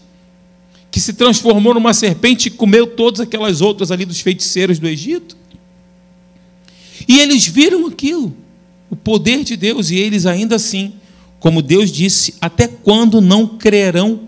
que 0.91 0.99
se 0.99 1.13
transformou 1.13 1.73
numa 1.73 1.93
serpente 1.93 2.47
e 2.47 2.51
comeu 2.51 2.87
todas 2.87 3.21
aquelas 3.21 3.61
outras 3.61 3.91
ali 3.91 4.05
dos 4.05 4.19
feiticeiros 4.19 4.79
do 4.79 4.87
Egito. 4.87 5.37
E 7.07 7.19
eles 7.19 7.45
viram 7.47 7.87
aquilo, 7.87 8.35
o 8.89 8.95
poder 8.95 9.43
de 9.43 9.55
Deus, 9.55 9.89
e 9.89 9.95
eles 9.97 10.25
ainda 10.25 10.55
assim, 10.55 10.93
como 11.39 11.61
Deus 11.61 11.91
disse, 11.91 12.35
até 12.41 12.67
quando 12.67 13.21
não 13.21 13.47
crerão, 13.47 14.21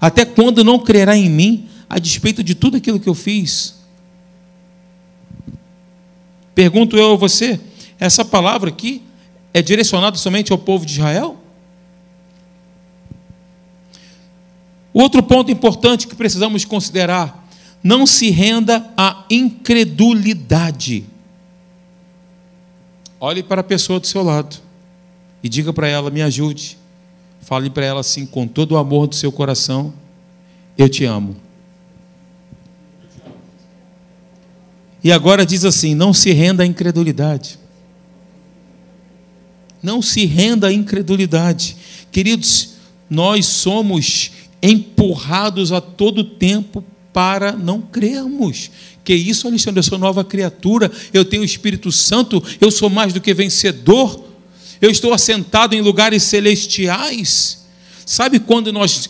até 0.00 0.24
quando 0.24 0.64
não 0.64 0.78
crerá 0.78 1.16
em 1.16 1.28
mim, 1.28 1.68
a 1.88 1.98
despeito 1.98 2.42
de 2.42 2.54
tudo 2.54 2.76
aquilo 2.76 3.00
que 3.00 3.08
eu 3.08 3.14
fiz? 3.14 3.76
Pergunto 6.54 6.96
eu 6.96 7.12
a 7.12 7.16
você, 7.16 7.60
essa 7.98 8.24
palavra 8.24 8.68
aqui 8.68 9.02
é 9.54 9.62
direcionado 9.62 10.18
somente 10.18 10.52
ao 10.52 10.58
povo 10.58 10.84
de 10.84 10.92
Israel? 10.92 11.38
Outro 14.92 15.22
ponto 15.22 15.50
importante 15.50 16.08
que 16.08 16.16
precisamos 16.16 16.64
considerar: 16.64 17.48
não 17.82 18.04
se 18.04 18.30
renda 18.30 18.92
à 18.96 19.24
incredulidade. 19.30 21.04
Olhe 23.20 23.42
para 23.42 23.60
a 23.60 23.64
pessoa 23.64 24.00
do 24.00 24.06
seu 24.06 24.22
lado 24.22 24.56
e 25.42 25.48
diga 25.48 25.72
para 25.72 25.86
ela: 25.86 26.10
me 26.10 26.22
ajude. 26.22 26.76
Fale 27.40 27.70
para 27.70 27.84
ela 27.84 28.00
assim, 28.00 28.26
com 28.26 28.46
todo 28.46 28.72
o 28.72 28.76
amor 28.76 29.06
do 29.06 29.14
seu 29.14 29.30
coração: 29.30 29.94
eu 30.76 30.88
te 30.88 31.04
amo. 31.04 31.36
E 35.02 35.12
agora 35.12 35.46
diz 35.46 35.64
assim: 35.64 35.94
não 35.94 36.12
se 36.12 36.32
renda 36.32 36.62
à 36.62 36.66
incredulidade. 36.66 37.58
Não 39.82 40.02
se 40.02 40.24
renda 40.24 40.68
à 40.68 40.72
incredulidade. 40.72 41.76
Queridos, 42.10 42.70
nós 43.08 43.46
somos 43.46 44.32
empurrados 44.62 45.72
a 45.72 45.80
todo 45.80 46.24
tempo 46.24 46.84
para 47.12 47.52
não 47.52 47.80
crermos. 47.80 48.70
Que 49.04 49.14
isso, 49.14 49.46
Alexandre, 49.46 49.78
eu 49.78 49.84
sou 49.84 49.98
nova 49.98 50.24
criatura, 50.24 50.90
eu 51.12 51.24
tenho 51.24 51.42
o 51.42 51.44
Espírito 51.44 51.90
Santo, 51.90 52.42
eu 52.60 52.70
sou 52.70 52.90
mais 52.90 53.12
do 53.12 53.20
que 53.20 53.32
vencedor, 53.32 54.22
eu 54.80 54.90
estou 54.90 55.14
assentado 55.14 55.74
em 55.74 55.80
lugares 55.80 56.22
celestiais. 56.24 57.66
Sabe 58.04 58.38
quando 58.38 58.72
nós 58.72 59.08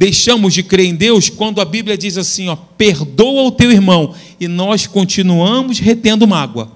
deixamos 0.00 0.54
de 0.54 0.62
crer 0.62 0.86
em 0.86 0.94
Deus? 0.94 1.28
Quando 1.28 1.60
a 1.60 1.64
Bíblia 1.64 1.94
diz 1.94 2.16
assim, 2.16 2.48
ó, 2.48 2.56
perdoa 2.56 3.42
o 3.42 3.52
teu 3.52 3.70
irmão, 3.70 4.14
e 4.40 4.48
nós 4.48 4.86
continuamos 4.86 5.78
retendo 5.78 6.26
mágoa. 6.26 6.72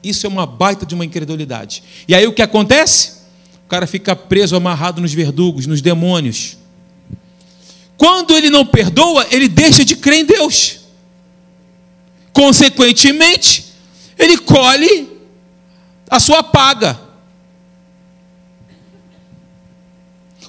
Isso 0.00 0.26
é 0.26 0.28
uma 0.28 0.46
baita 0.46 0.86
de 0.86 0.94
uma 0.94 1.04
incredulidade. 1.04 1.82
E 2.06 2.14
aí 2.14 2.24
o 2.24 2.32
que 2.32 2.40
acontece? 2.40 3.22
O 3.64 3.68
cara 3.68 3.84
fica 3.84 4.14
preso, 4.14 4.54
amarrado 4.54 5.00
nos 5.00 5.12
verdugos, 5.12 5.66
nos 5.66 5.82
demônios. 5.82 6.56
Quando 7.96 8.32
ele 8.32 8.48
não 8.48 8.64
perdoa, 8.64 9.26
ele 9.32 9.48
deixa 9.48 9.84
de 9.84 9.96
crer 9.96 10.20
em 10.20 10.24
Deus. 10.24 10.82
Consequentemente, 12.32 13.72
ele 14.16 14.38
colhe 14.38 15.08
a 16.08 16.20
sua 16.20 16.44
paga. 16.44 16.96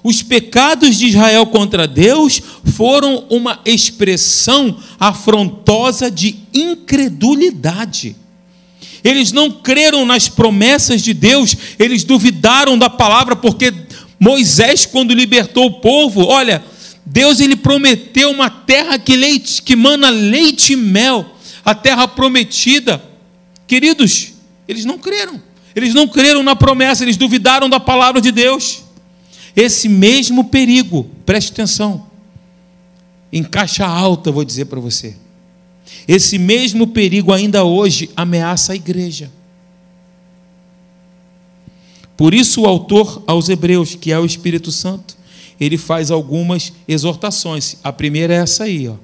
Os 0.03 0.21
pecados 0.21 0.97
de 0.97 1.07
Israel 1.07 1.45
contra 1.45 1.87
Deus 1.87 2.41
foram 2.75 3.25
uma 3.29 3.59
expressão 3.63 4.77
afrontosa 4.99 6.11
de 6.11 6.35
incredulidade. 6.53 8.15
Eles 9.01 9.31
não 9.31 9.49
creram 9.49 10.05
nas 10.05 10.27
promessas 10.27 11.01
de 11.01 11.13
Deus, 11.13 11.55
eles 11.79 12.03
duvidaram 12.03 12.77
da 12.77 12.89
palavra, 12.89 13.35
porque 13.35 13.73
Moisés, 14.19 14.85
quando 14.85 15.13
libertou 15.13 15.67
o 15.67 15.79
povo, 15.79 16.25
olha, 16.25 16.63
Deus 17.05 17.39
ele 17.39 17.55
prometeu 17.55 18.29
uma 18.31 18.49
terra 18.49 18.97
que, 18.97 19.15
leite, 19.15 19.61
que 19.61 19.75
mana 19.75 20.09
leite 20.09 20.73
e 20.73 20.77
mel, 20.77 21.35
a 21.63 21.73
terra 21.73 22.07
prometida. 22.07 23.03
Queridos, 23.67 24.33
eles 24.67 24.85
não 24.85 24.97
creram. 24.97 25.41
Eles 25.75 25.93
não 25.93 26.07
creram 26.07 26.43
na 26.43 26.55
promessa, 26.55 27.03
eles 27.03 27.17
duvidaram 27.17 27.69
da 27.69 27.79
palavra 27.79 28.21
de 28.21 28.31
Deus. 28.31 28.82
Esse 29.55 29.87
mesmo 29.87 30.45
perigo, 30.45 31.07
preste 31.25 31.51
atenção, 31.51 32.07
em 33.31 33.43
caixa 33.43 33.85
alta, 33.85 34.31
vou 34.31 34.43
dizer 34.43 34.65
para 34.65 34.79
você. 34.79 35.15
Esse 36.07 36.37
mesmo 36.37 36.87
perigo 36.87 37.31
ainda 37.31 37.63
hoje 37.63 38.09
ameaça 38.15 38.73
a 38.73 38.75
igreja. 38.75 39.31
Por 42.15 42.33
isso, 42.33 42.61
o 42.61 42.67
autor 42.67 43.23
aos 43.25 43.49
Hebreus, 43.49 43.95
que 43.95 44.11
é 44.11 44.19
o 44.19 44.25
Espírito 44.25 44.71
Santo, 44.71 45.17
ele 45.59 45.77
faz 45.77 46.11
algumas 46.11 46.73
exortações. 46.87 47.77
A 47.83 47.91
primeira 47.91 48.33
é 48.33 48.37
essa 48.37 48.65
aí, 48.65 48.87
ó. 48.87 48.95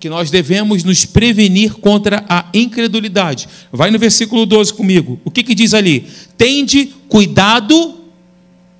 Que 0.00 0.08
nós 0.08 0.30
devemos 0.30 0.82
nos 0.82 1.04
prevenir 1.04 1.74
contra 1.74 2.24
a 2.28 2.46
incredulidade. 2.52 3.48
Vai 3.70 3.90
no 3.90 3.98
versículo 3.98 4.46
12 4.46 4.72
comigo. 4.74 5.20
O 5.24 5.30
que, 5.30 5.42
que 5.42 5.54
diz 5.54 5.74
ali? 5.74 6.06
Tende 6.36 6.92
cuidado, 7.08 8.01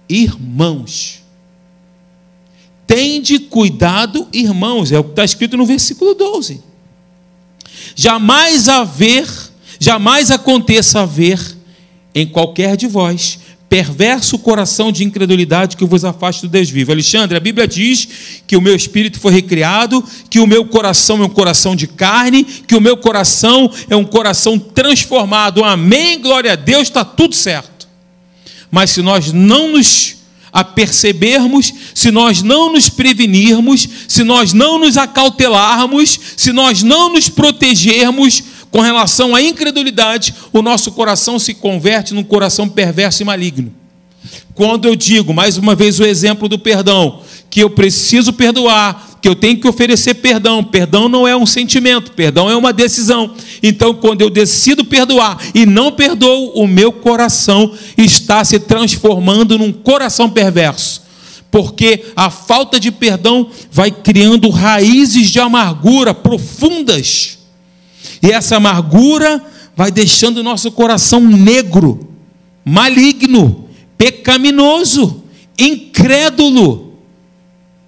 irmãos. 0.09 1.23
Tende 2.87 3.39
cuidado, 3.39 4.29
irmãos. 4.33 4.93
É 4.93 4.99
o 4.99 5.05
que 5.05 5.11
está 5.11 5.25
escrito 5.25 5.57
no 5.57 5.65
versículo 5.65 6.15
12. 6.15 6.63
Jamais 7.95 8.69
haver, 8.69 9.29
jamais 9.79 10.31
aconteça 10.31 11.01
haver 11.01 11.41
em 12.15 12.27
qualquer 12.27 12.77
de 12.77 12.87
vós 12.87 13.39
perverso 13.73 14.39
coração 14.39 14.93
de 14.93 15.03
incredulidade 15.03 15.79
que 15.79 15.85
vos 15.87 16.05
afaste 16.05 16.43
do 16.43 16.49
Deus 16.51 16.69
vivo. 16.69 16.93
Alexandre, 16.93 17.39
a 17.39 17.41
Bíblia 17.41 17.67
diz 17.67 18.07
que 18.47 18.55
o 18.55 18.61
meu 18.61 18.77
espírito 18.77 19.19
foi 19.19 19.33
recriado, 19.33 20.05
que 20.29 20.39
o 20.39 20.47
meu 20.47 20.67
coração 20.67 21.23
é 21.23 21.25
um 21.25 21.31
coração 21.31 21.75
de 21.75 21.87
carne, 21.87 22.45
que 22.45 22.77
o 22.77 22.83
meu 22.83 22.99
coração 22.99 23.73
é 23.89 23.97
um 23.97 24.05
coração 24.05 24.59
transformado. 24.59 25.65
Amém, 25.65 26.21
glória 26.21 26.53
a 26.53 26.55
Deus, 26.55 26.83
está 26.83 27.03
tudo 27.03 27.35
certo. 27.35 27.72
Mas 28.73 28.91
se 28.91 29.03
nós 29.03 29.33
não 29.33 29.71
nos 29.71 30.17
apercebermos, 30.51 31.73
se 31.95 32.11
nós 32.11 32.43
não 32.43 32.73
nos 32.73 32.89
prevenirmos, 32.89 33.89
se 34.09 34.25
nós 34.25 34.53
não 34.53 34.79
nos 34.79 34.97
acautelarmos, 34.97 36.19
se 36.37 36.53
nós 36.53 36.83
não 36.83 37.13
nos 37.13 37.29
protegermos, 37.29 38.43
com 38.71 38.81
relação 38.81 39.35
à 39.35 39.43
incredulidade, 39.43 40.35
o 40.51 40.63
nosso 40.63 40.93
coração 40.93 41.39
se 41.39 41.53
converte 41.53 42.15
num 42.15 42.25
coração 42.25 42.67
perverso 42.67 43.23
e 43.23 43.25
maligno. 43.27 43.71
Quando 44.55 44.89
eu 44.89 44.97
digo, 44.97 45.35
mais 45.35 45.59
uma 45.59 45.75
vez, 45.75 46.01
o 46.01 46.05
exemplo 46.05 46.49
do 46.49 46.59
perdão, 46.59 47.21
que 47.51 47.61
eu 47.61 47.69
preciso 47.69 48.33
perdoar, 48.33 49.12
que 49.23 49.29
eu 49.29 49.35
tenho 49.35 49.59
que 49.59 49.69
oferecer 49.69 50.15
perdão. 50.15 50.63
Perdão 50.63 51.09
não 51.09 51.27
é 51.27 51.35
um 51.35 51.47
sentimento, 51.47 52.13
perdão 52.13 52.51
é 52.51 52.57
uma 52.57 52.73
decisão. 52.73 53.35
Então, 53.63 53.95
quando 53.95 54.21
eu 54.21 54.29
decido 54.29 54.85
perdoar 54.85 55.39
e 55.55 55.65
não 55.65 55.93
perdoo, 55.93 56.53
o 56.55 56.67
meu 56.67 56.93
coração 56.93 57.73
está 57.97 58.45
se 58.45 58.59
transformando 58.59 59.57
num 59.57 59.73
coração 59.73 60.29
perverso. 60.29 61.01
Porque 61.51 62.05
a 62.17 62.29
falta 62.29 62.81
de 62.81 62.91
perdão 62.91 63.49
vai 63.71 63.91
criando 63.91 64.51
raízes 64.51 65.31
de 65.31 65.39
amargura 65.39 66.13
profundas 66.13 67.39
e 68.23 68.31
essa 68.31 68.57
amargura 68.57 69.45
vai 69.77 69.91
deixando 69.91 70.39
o 70.39 70.43
nosso 70.43 70.71
coração 70.71 71.21
negro, 71.21 72.09
maligno, 72.65 73.69
pecaminoso, 73.99 75.25
incrédulo. 75.59 76.92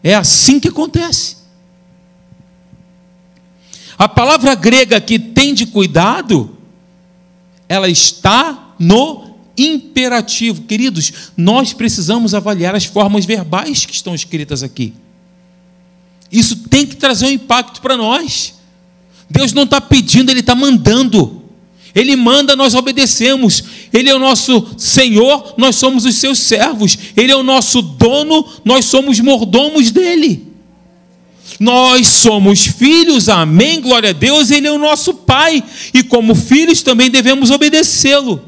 É 0.05 0.14
assim 0.14 0.61
que 0.61 0.69
acontece. 0.69 1.38
A 3.97 4.07
palavra 4.07 4.55
grega 4.55 5.01
que 5.01 5.19
tem 5.19 5.55
de 5.55 5.64
cuidado, 5.64 6.59
ela 7.67 7.88
está 7.88 8.75
no 8.79 9.35
imperativo. 9.57 10.64
Queridos, 10.64 11.31
nós 11.35 11.73
precisamos 11.73 12.35
avaliar 12.35 12.75
as 12.75 12.85
formas 12.85 13.25
verbais 13.25 13.87
que 13.87 13.95
estão 13.95 14.14
escritas 14.14 14.62
aqui. 14.62 14.93
Isso 16.31 16.69
tem 16.69 16.85
que 16.85 16.97
trazer 16.97 17.27
um 17.27 17.31
impacto 17.31 17.81
para 17.81 17.97
nós. 17.97 18.55
Deus 19.31 19.55
não 19.55 19.62
está 19.62 19.81
pedindo, 19.81 20.31
Ele 20.31 20.40
está 20.40 20.55
mandando. 20.55 21.44
Ele 21.95 22.17
manda, 22.17 22.57
nós 22.57 22.75
obedecemos. 22.75 23.63
Ele 23.93 24.11
é 24.11 24.15
o 24.15 24.19
nosso 24.19 24.75
Senhor, 24.77 25.55
nós 25.57 25.77
somos 25.77 26.05
os 26.05 26.17
seus 26.17 26.39
servos. 26.41 26.99
Ele 27.17 27.31
é 27.31 27.37
o 27.37 27.43
nosso 27.43 27.81
dono, 27.81 28.45
nós 28.65 28.87
somos 28.87 29.21
mordomos 29.21 29.93
dele. 29.93 30.55
Nós 31.61 32.09
somos 32.09 32.67
filhos, 32.67 33.29
amém, 33.29 33.81
glória 33.81 34.11
a 34.11 34.13
Deus, 34.13 34.51
Ele 34.51 34.67
é 34.67 34.73
o 34.73 34.79
nosso 34.79 35.15
Pai, 35.15 35.63
e 35.93 36.03
como 36.03 36.35
filhos 36.35 36.83
também 36.83 37.09
devemos 37.09 37.51
obedecê-lo. 37.51 38.43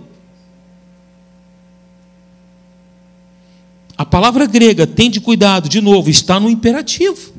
A 3.96 4.04
palavra 4.04 4.44
grega, 4.44 4.86
tem 4.86 5.08
de 5.08 5.20
cuidado, 5.20 5.68
de 5.68 5.80
novo, 5.80 6.10
está 6.10 6.40
no 6.40 6.50
imperativo. 6.50 7.32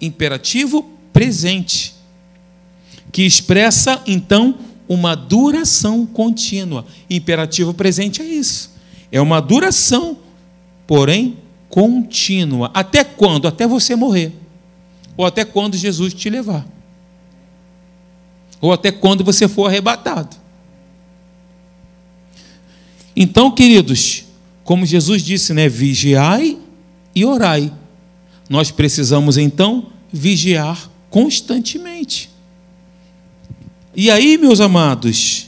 Imperativo 0.00 0.90
presente 1.12 1.94
que 3.12 3.22
expressa 3.22 4.02
então 4.06 4.58
uma 4.88 5.14
duração 5.14 6.06
contínua. 6.06 6.84
Imperativo 7.08 7.72
presente 7.72 8.22
é 8.22 8.24
isso. 8.24 8.72
É 9.10 9.20
uma 9.20 9.40
duração, 9.40 10.18
porém 10.86 11.38
contínua. 11.68 12.70
Até 12.74 13.02
quando? 13.02 13.48
Até 13.48 13.66
você 13.66 13.96
morrer. 13.96 14.32
Ou 15.16 15.24
até 15.24 15.44
quando 15.44 15.76
Jesus 15.76 16.12
te 16.12 16.28
levar. 16.28 16.66
Ou 18.60 18.72
até 18.72 18.90
quando 18.90 19.24
você 19.24 19.48
for 19.48 19.66
arrebatado. 19.66 20.36
Então, 23.16 23.50
queridos, 23.50 24.24
como 24.64 24.84
Jesus 24.84 25.22
disse, 25.22 25.52
né, 25.52 25.68
vigiai 25.68 26.58
e 27.14 27.24
orai. 27.24 27.72
Nós 28.48 28.70
precisamos 28.70 29.36
então 29.36 29.86
vigiar 30.12 30.90
constantemente. 31.10 31.93
E 33.96 34.10
aí, 34.10 34.36
meus 34.36 34.60
amados, 34.60 35.46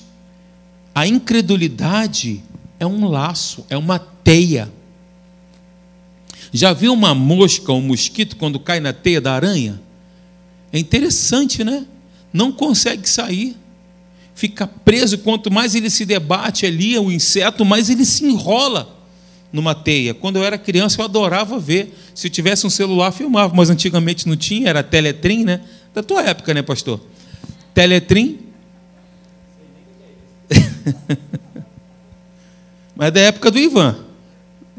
a 0.94 1.06
incredulidade 1.06 2.42
é 2.78 2.86
um 2.86 3.08
laço, 3.08 3.66
é 3.68 3.76
uma 3.76 3.98
teia. 3.98 4.72
Já 6.52 6.72
viu 6.72 6.92
uma 6.92 7.14
mosca 7.14 7.72
um 7.72 7.80
mosquito 7.80 8.36
quando 8.36 8.60
cai 8.60 8.78
na 8.78 8.92
teia 8.92 9.20
da 9.20 9.32
aranha? 9.32 9.80
É 10.72 10.78
interessante, 10.78 11.64
né? 11.64 11.84
Não 12.32 12.52
consegue 12.52 13.08
sair. 13.08 13.56
Fica 14.34 14.66
preso, 14.66 15.18
quanto 15.18 15.50
mais 15.50 15.74
ele 15.74 15.90
se 15.90 16.04
debate 16.04 16.66
ali, 16.66 16.96
o 16.98 17.10
inseto, 17.10 17.64
mais 17.64 17.90
ele 17.90 18.04
se 18.04 18.24
enrola 18.24 18.94
numa 19.52 19.74
teia. 19.74 20.14
Quando 20.14 20.36
eu 20.36 20.44
era 20.44 20.58
criança, 20.58 21.00
eu 21.00 21.04
adorava 21.04 21.58
ver. 21.58 21.98
Se 22.14 22.26
eu 22.26 22.30
tivesse 22.30 22.66
um 22.66 22.70
celular, 22.70 23.10
filmava, 23.10 23.54
mas 23.54 23.70
antigamente 23.70 24.28
não 24.28 24.36
tinha, 24.36 24.68
era 24.68 24.82
Teletrim, 24.82 25.44
né? 25.44 25.62
Da 25.94 26.02
tua 26.02 26.22
época, 26.22 26.54
né, 26.54 26.62
pastor? 26.62 27.00
Teletrim. 27.76 28.38
mas 32.96 33.08
é 33.08 33.10
da 33.10 33.20
época 33.20 33.50
do 33.50 33.58
Ivan. 33.58 33.94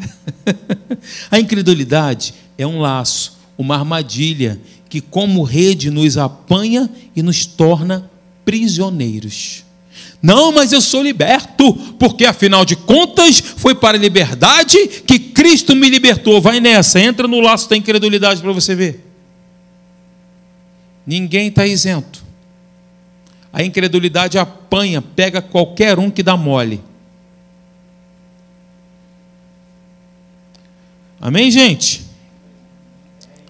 A 1.30 1.40
incredulidade 1.40 2.34
é 2.58 2.66
um 2.66 2.80
laço, 2.80 3.38
uma 3.56 3.76
armadilha 3.76 4.60
que, 4.90 5.00
como 5.00 5.44
rede, 5.44 5.92
nos 5.92 6.18
apanha 6.18 6.90
e 7.16 7.22
nos 7.22 7.46
torna 7.46 8.10
prisioneiros. 8.44 9.64
Não, 10.20 10.52
mas 10.52 10.72
eu 10.72 10.82
sou 10.82 11.04
liberto, 11.04 11.76
porque 12.00 12.26
afinal 12.26 12.66
de 12.66 12.76
contas 12.76 13.40
foi 13.40 13.76
para 13.76 13.96
a 13.96 14.02
liberdade 14.02 14.88
que 15.06 15.20
Cristo 15.20 15.76
me 15.76 15.88
libertou. 15.88 16.42
Vai 16.42 16.60
nessa, 16.60 17.00
entra 17.00 17.28
no 17.28 17.42
laço 17.42 17.70
da 17.70 17.78
incredulidade 17.78 18.42
para 18.42 18.52
você 18.52 18.74
ver. 18.74 19.06
Ninguém 21.06 21.50
está 21.50 21.64
isento. 21.64 22.17
A 23.58 23.64
incredulidade 23.64 24.38
apanha, 24.38 25.02
pega 25.02 25.42
qualquer 25.42 25.98
um 25.98 26.12
que 26.12 26.22
dá 26.22 26.38
mole. 26.38 26.80
Amém, 31.20 31.50
gente? 31.50 32.06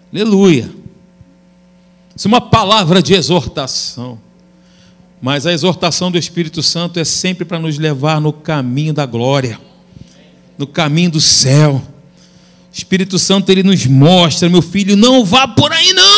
Aleluia. 0.09 0.71
Isso 2.15 2.25
é 2.25 2.29
uma 2.29 2.39
palavra 2.39 3.03
de 3.03 3.15
exortação. 3.15 4.17
Mas 5.21 5.45
a 5.45 5.51
exortação 5.51 6.09
do 6.09 6.17
Espírito 6.17 6.63
Santo 6.63 7.01
é 7.01 7.03
sempre 7.03 7.43
para 7.43 7.59
nos 7.59 7.77
levar 7.77 8.21
no 8.21 8.31
caminho 8.31 8.93
da 8.93 9.05
glória, 9.05 9.59
no 10.57 10.65
caminho 10.65 11.11
do 11.11 11.19
céu. 11.19 11.83
O 12.71 12.73
Espírito 12.73 13.19
Santo 13.19 13.49
ele 13.49 13.61
nos 13.61 13.85
mostra, 13.85 14.47
meu 14.47 14.61
filho, 14.61 14.95
não 14.95 15.25
vá 15.25 15.49
por 15.49 15.73
aí 15.73 15.91
não. 15.91 16.16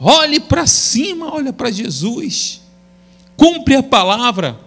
Olhe 0.00 0.40
para 0.40 0.66
cima, 0.66 1.32
olha 1.34 1.52
para 1.52 1.70
Jesus. 1.70 2.60
Cumpre 3.36 3.76
a 3.76 3.82
palavra. 3.82 4.58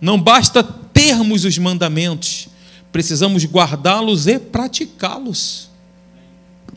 Não 0.00 0.20
basta 0.20 0.62
termos 0.62 1.44
os 1.44 1.58
mandamentos, 1.58 2.48
precisamos 2.92 3.44
guardá-los 3.44 4.26
e 4.26 4.38
praticá-los. 4.38 5.68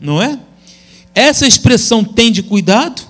Não 0.00 0.20
é? 0.20 0.38
Essa 1.14 1.46
expressão 1.46 2.02
tem 2.02 2.32
de 2.32 2.42
cuidado, 2.42 3.02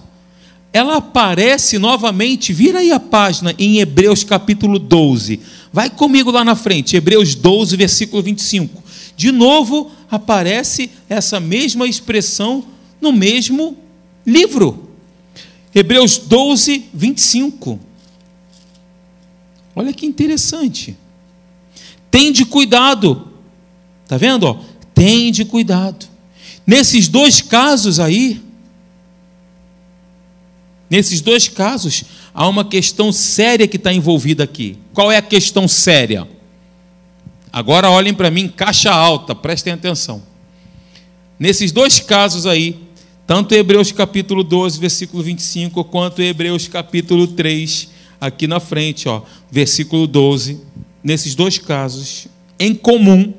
ela 0.72 0.96
aparece 0.96 1.78
novamente, 1.78 2.52
vira 2.52 2.80
aí 2.80 2.90
a 2.90 3.00
página 3.00 3.54
em 3.58 3.78
Hebreus 3.78 4.24
capítulo 4.24 4.78
12. 4.78 5.40
Vai 5.72 5.88
comigo 5.88 6.30
lá 6.30 6.44
na 6.44 6.54
frente, 6.54 6.96
Hebreus 6.96 7.34
12, 7.34 7.76
versículo 7.76 8.22
25. 8.22 8.82
De 9.16 9.30
novo 9.30 9.90
aparece 10.10 10.90
essa 11.08 11.38
mesma 11.38 11.86
expressão 11.86 12.64
no 13.00 13.12
mesmo 13.12 13.76
livro. 14.26 14.90
Hebreus 15.74 16.18
12, 16.18 16.90
25. 16.92 17.80
Olha 19.74 19.92
que 19.92 20.04
interessante. 20.04 20.96
Tende 22.10 22.44
cuidado. 22.44 23.32
Está 24.04 24.16
vendo? 24.16 24.44
Ó? 24.44 24.60
Tende 24.94 25.44
cuidado. 25.44 26.06
Nesses 26.66 27.08
dois 27.08 27.40
casos 27.40 27.98
aí, 27.98 28.40
nesses 30.88 31.20
dois 31.20 31.48
casos, 31.48 32.04
há 32.34 32.46
uma 32.46 32.64
questão 32.64 33.10
séria 33.10 33.66
que 33.66 33.76
está 33.76 33.92
envolvida 33.92 34.44
aqui. 34.44 34.78
Qual 34.92 35.10
é 35.10 35.16
a 35.16 35.22
questão 35.22 35.66
séria? 35.66 36.28
Agora 37.50 37.90
olhem 37.90 38.14
para 38.14 38.30
mim, 38.30 38.48
caixa 38.48 38.90
alta, 38.90 39.34
prestem 39.34 39.72
atenção. 39.72 40.22
Nesses 41.38 41.72
dois 41.72 41.98
casos 41.98 42.46
aí, 42.46 42.78
tanto 43.26 43.54
Hebreus 43.54 43.92
capítulo 43.92 44.42
12, 44.42 44.78
versículo 44.78 45.22
25, 45.22 45.84
quanto 45.84 46.22
Hebreus 46.22 46.68
capítulo 46.68 47.26
3, 47.26 47.88
aqui 48.20 48.46
na 48.46 48.60
frente, 48.60 49.08
ó, 49.08 49.22
versículo 49.50 50.06
12, 50.06 50.60
nesses 51.02 51.34
dois 51.34 51.58
casos, 51.58 52.26
em 52.58 52.74
comum, 52.74 53.34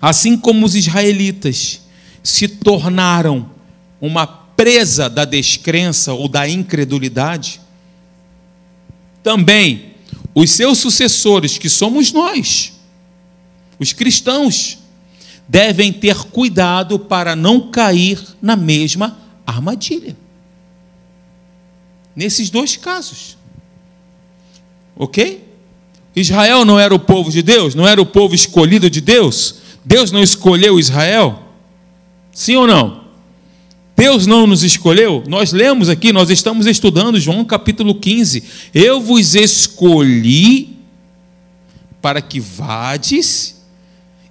Assim 0.00 0.36
como 0.36 0.66
os 0.66 0.74
israelitas 0.74 1.82
se 2.22 2.48
tornaram 2.48 3.50
uma 4.00 4.26
presa 4.26 5.08
da 5.08 5.24
descrença 5.24 6.12
ou 6.12 6.28
da 6.28 6.48
incredulidade, 6.48 7.60
também 9.22 9.92
os 10.34 10.50
seus 10.50 10.78
sucessores, 10.78 11.56
que 11.56 11.68
somos 11.68 12.10
nós, 12.10 12.72
os 13.78 13.92
cristãos, 13.92 14.78
devem 15.52 15.92
ter 15.92 16.16
cuidado 16.16 16.98
para 16.98 17.36
não 17.36 17.70
cair 17.70 18.18
na 18.40 18.56
mesma 18.56 19.18
armadilha. 19.46 20.16
Nesses 22.16 22.48
dois 22.48 22.74
casos. 22.74 23.36
Ok? 24.96 25.46
Israel 26.16 26.64
não 26.64 26.80
era 26.80 26.94
o 26.94 26.98
povo 26.98 27.30
de 27.30 27.42
Deus, 27.42 27.74
não 27.74 27.86
era 27.86 28.00
o 28.00 28.06
povo 28.06 28.34
escolhido 28.34 28.88
de 28.88 29.02
Deus, 29.02 29.56
Deus 29.84 30.10
não 30.10 30.22
escolheu 30.22 30.80
Israel? 30.80 31.42
Sim 32.32 32.56
ou 32.56 32.66
não? 32.66 33.02
Deus 33.94 34.26
não 34.26 34.46
nos 34.46 34.62
escolheu? 34.62 35.22
Nós 35.28 35.52
lemos 35.52 35.90
aqui, 35.90 36.14
nós 36.14 36.30
estamos 36.30 36.66
estudando 36.66 37.20
João 37.20 37.44
capítulo 37.44 37.94
15. 37.94 38.42
Eu 38.72 39.02
vos 39.02 39.34
escolhi 39.34 40.78
para 42.00 42.22
que 42.22 42.40
vades 42.40 43.61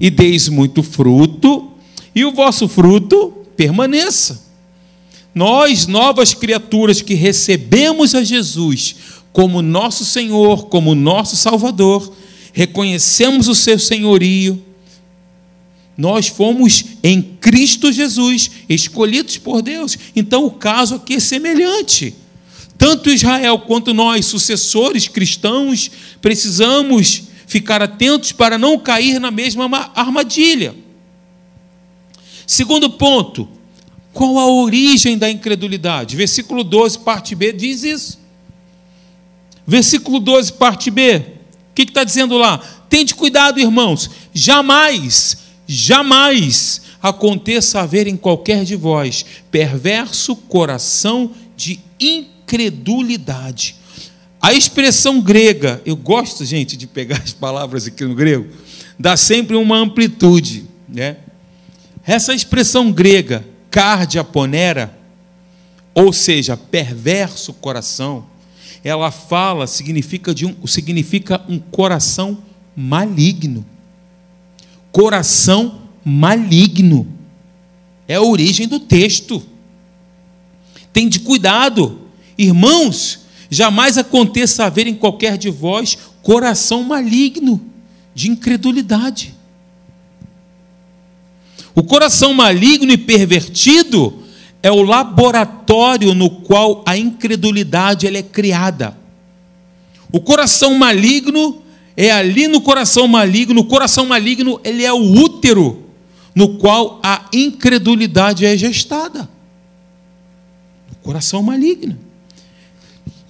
e 0.01 0.09
deis 0.09 0.49
muito 0.49 0.81
fruto, 0.81 1.69
e 2.15 2.25
o 2.25 2.31
vosso 2.31 2.67
fruto 2.67 3.31
permaneça. 3.55 4.49
Nós, 5.33 5.85
novas 5.85 6.33
criaturas 6.33 7.03
que 7.03 7.13
recebemos 7.13 8.15
a 8.15 8.23
Jesus 8.23 8.95
como 9.31 9.61
nosso 9.61 10.03
Senhor, 10.03 10.65
como 10.65 10.95
nosso 10.95 11.37
Salvador, 11.37 12.11
reconhecemos 12.51 13.47
o 13.47 13.53
seu 13.53 13.77
senhorio, 13.77 14.61
nós 15.95 16.27
fomos 16.27 16.83
em 17.03 17.21
Cristo 17.21 17.91
Jesus, 17.91 18.49
escolhidos 18.67 19.37
por 19.37 19.61
Deus. 19.61 19.95
Então 20.15 20.45
o 20.45 20.51
caso 20.51 20.95
aqui 20.95 21.13
é 21.13 21.19
semelhante. 21.19 22.15
Tanto 22.75 23.11
Israel 23.11 23.59
quanto 23.59 23.93
nós, 23.93 24.25
sucessores 24.25 25.07
cristãos, 25.07 25.91
precisamos 26.19 27.25
ficar 27.51 27.81
atentos 27.81 28.31
para 28.31 28.57
não 28.57 28.79
cair 28.79 29.19
na 29.19 29.29
mesma 29.29 29.91
armadilha. 29.93 30.73
Segundo 32.47 32.91
ponto, 32.91 33.45
qual 34.13 34.39
a 34.39 34.47
origem 34.47 35.17
da 35.17 35.29
incredulidade? 35.29 36.15
Versículo 36.15 36.63
12, 36.63 36.99
parte 36.99 37.35
B, 37.35 37.51
diz 37.51 37.83
isso. 37.83 38.19
Versículo 39.67 40.17
12, 40.21 40.53
parte 40.53 40.89
B, 40.89 41.17
o 41.17 41.23
que 41.75 41.81
está 41.81 42.05
dizendo 42.05 42.37
lá? 42.37 42.57
Tente 42.89 43.13
cuidado, 43.13 43.59
irmãos, 43.59 44.09
jamais 44.33 45.37
jamais 45.67 46.81
aconteça 47.01 47.81
haver 47.81 48.07
em 48.07 48.15
qualquer 48.15 48.63
de 48.63 48.77
vós 48.77 49.25
perverso 49.51 50.37
coração 50.37 51.31
de 51.57 51.81
incredulidade. 51.99 53.80
A 54.41 54.53
expressão 54.53 55.21
grega, 55.21 55.81
eu 55.85 55.95
gosto, 55.95 56.43
gente, 56.43 56.75
de 56.75 56.87
pegar 56.87 57.21
as 57.23 57.31
palavras 57.31 57.85
aqui 57.85 58.03
no 58.03 58.15
grego, 58.15 58.47
dá 58.97 59.15
sempre 59.15 59.55
uma 59.55 59.77
amplitude, 59.77 60.65
né? 60.89 61.17
Essa 62.03 62.33
expressão 62.33 62.91
grega, 62.91 63.45
cardiaponera, 63.69 64.97
ou 65.93 66.11
seja, 66.11 66.57
perverso 66.57 67.53
coração, 67.53 68.25
ela 68.83 69.11
fala, 69.11 69.67
significa, 69.67 70.33
de 70.33 70.47
um, 70.47 70.65
significa 70.65 71.41
um 71.47 71.59
coração 71.59 72.39
maligno 72.75 73.65
coração 74.91 75.81
maligno. 76.03 77.07
É 78.07 78.15
a 78.15 78.21
origem 78.21 78.67
do 78.67 78.79
texto. 78.79 79.41
Tem 80.91 81.07
de 81.07 81.21
cuidado, 81.21 82.01
irmãos, 82.37 83.20
jamais 83.51 83.97
aconteça 83.97 84.63
haver 84.63 84.87
em 84.87 84.95
qualquer 84.95 85.37
de 85.37 85.49
vós 85.49 85.97
coração 86.23 86.83
maligno 86.83 87.59
de 88.15 88.31
incredulidade. 88.31 89.35
O 91.75 91.83
coração 91.83 92.33
maligno 92.33 92.93
e 92.93 92.97
pervertido 92.97 94.23
é 94.63 94.71
o 94.71 94.81
laboratório 94.81 96.13
no 96.13 96.29
qual 96.29 96.83
a 96.85 96.97
incredulidade 96.97 98.07
ela 98.07 98.17
é 98.17 98.23
criada. 98.23 98.97
O 100.11 100.21
coração 100.21 100.75
maligno 100.75 101.61
é 101.95 102.11
ali 102.11 102.47
no 102.47 102.61
coração 102.61 103.07
maligno. 103.07 103.61
O 103.61 103.65
coração 103.65 104.05
maligno 104.05 104.59
ele 104.63 104.83
é 104.83 104.93
o 104.93 104.97
útero 104.97 105.85
no 106.33 106.57
qual 106.57 106.99
a 107.03 107.25
incredulidade 107.33 108.45
é 108.45 108.55
gestada. 108.55 109.29
O 110.91 110.95
coração 111.03 111.41
maligno. 111.41 112.10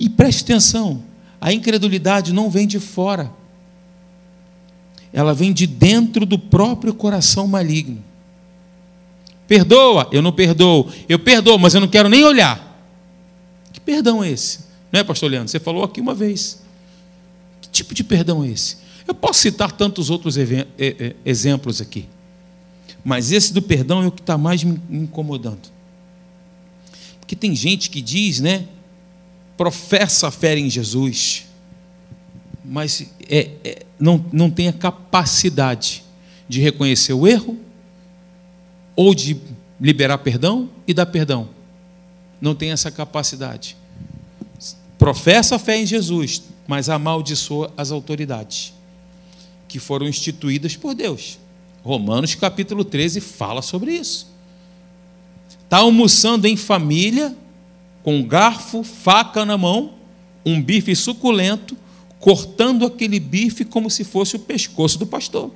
E 0.01 0.09
preste 0.09 0.41
atenção, 0.41 1.03
a 1.39 1.53
incredulidade 1.53 2.33
não 2.33 2.49
vem 2.49 2.65
de 2.65 2.79
fora. 2.79 3.31
Ela 5.13 5.31
vem 5.31 5.53
de 5.53 5.67
dentro 5.67 6.25
do 6.25 6.39
próprio 6.39 6.91
coração 6.91 7.45
maligno. 7.45 8.03
Perdoa, 9.47 10.09
eu 10.11 10.19
não 10.19 10.31
perdoo. 10.31 10.91
Eu 11.07 11.19
perdoo, 11.19 11.59
mas 11.59 11.75
eu 11.75 11.81
não 11.81 11.87
quero 11.87 12.09
nem 12.09 12.23
olhar. 12.23 12.83
Que 13.71 13.79
perdão 13.79 14.23
é 14.23 14.31
esse? 14.31 14.61
Não 14.91 15.01
é, 15.01 15.03
pastor 15.03 15.29
Leandro? 15.29 15.49
Você 15.49 15.59
falou 15.59 15.83
aqui 15.83 16.01
uma 16.01 16.15
vez. 16.15 16.63
Que 17.61 17.69
tipo 17.69 17.93
de 17.93 18.03
perdão 18.03 18.43
é 18.43 18.47
esse? 18.47 18.77
Eu 19.07 19.13
posso 19.13 19.41
citar 19.41 19.71
tantos 19.71 20.09
outros 20.09 20.35
exemplos 21.23 21.79
aqui. 21.79 22.09
Mas 23.03 23.31
esse 23.31 23.53
do 23.53 23.61
perdão 23.61 24.01
é 24.01 24.07
o 24.07 24.11
que 24.11 24.21
está 24.21 24.35
mais 24.35 24.63
me 24.63 24.81
incomodando. 24.89 25.69
Porque 27.19 27.35
tem 27.35 27.55
gente 27.55 27.91
que 27.91 28.01
diz, 28.01 28.39
né? 28.39 28.65
Professa 29.57 30.27
a 30.27 30.31
fé 30.31 30.57
em 30.57 30.69
Jesus, 30.69 31.45
mas 32.63 33.05
é, 33.29 33.49
é, 33.63 33.85
não, 33.99 34.23
não 34.31 34.49
tem 34.49 34.67
a 34.67 34.73
capacidade 34.73 36.03
de 36.47 36.59
reconhecer 36.59 37.13
o 37.13 37.27
erro, 37.27 37.57
ou 38.95 39.15
de 39.15 39.39
liberar 39.79 40.17
perdão 40.19 40.69
e 40.87 40.93
dar 40.93 41.05
perdão. 41.05 41.49
Não 42.39 42.53
tem 42.53 42.71
essa 42.71 42.91
capacidade. 42.91 43.77
Professa 44.97 45.55
a 45.55 45.59
fé 45.59 45.77
em 45.77 45.85
Jesus, 45.85 46.43
mas 46.67 46.89
amaldiçoa 46.89 47.73
as 47.75 47.91
autoridades 47.91 48.73
que 49.67 49.79
foram 49.79 50.07
instituídas 50.07 50.75
por 50.75 50.93
Deus. 50.93 51.39
Romanos 51.83 52.35
capítulo 52.35 52.83
13 52.83 53.21
fala 53.21 53.61
sobre 53.61 53.93
isso. 53.93 54.29
Está 55.63 55.77
almoçando 55.77 56.45
em 56.45 56.57
família, 56.57 57.35
com 58.03 58.23
garfo, 58.23 58.83
faca 58.83 59.45
na 59.45 59.57
mão, 59.57 59.93
um 60.45 60.61
bife 60.61 60.95
suculento, 60.95 61.77
cortando 62.19 62.85
aquele 62.85 63.19
bife 63.19 63.65
como 63.65 63.89
se 63.89 64.03
fosse 64.03 64.35
o 64.35 64.39
pescoço 64.39 64.97
do 64.97 65.05
pastor 65.05 65.51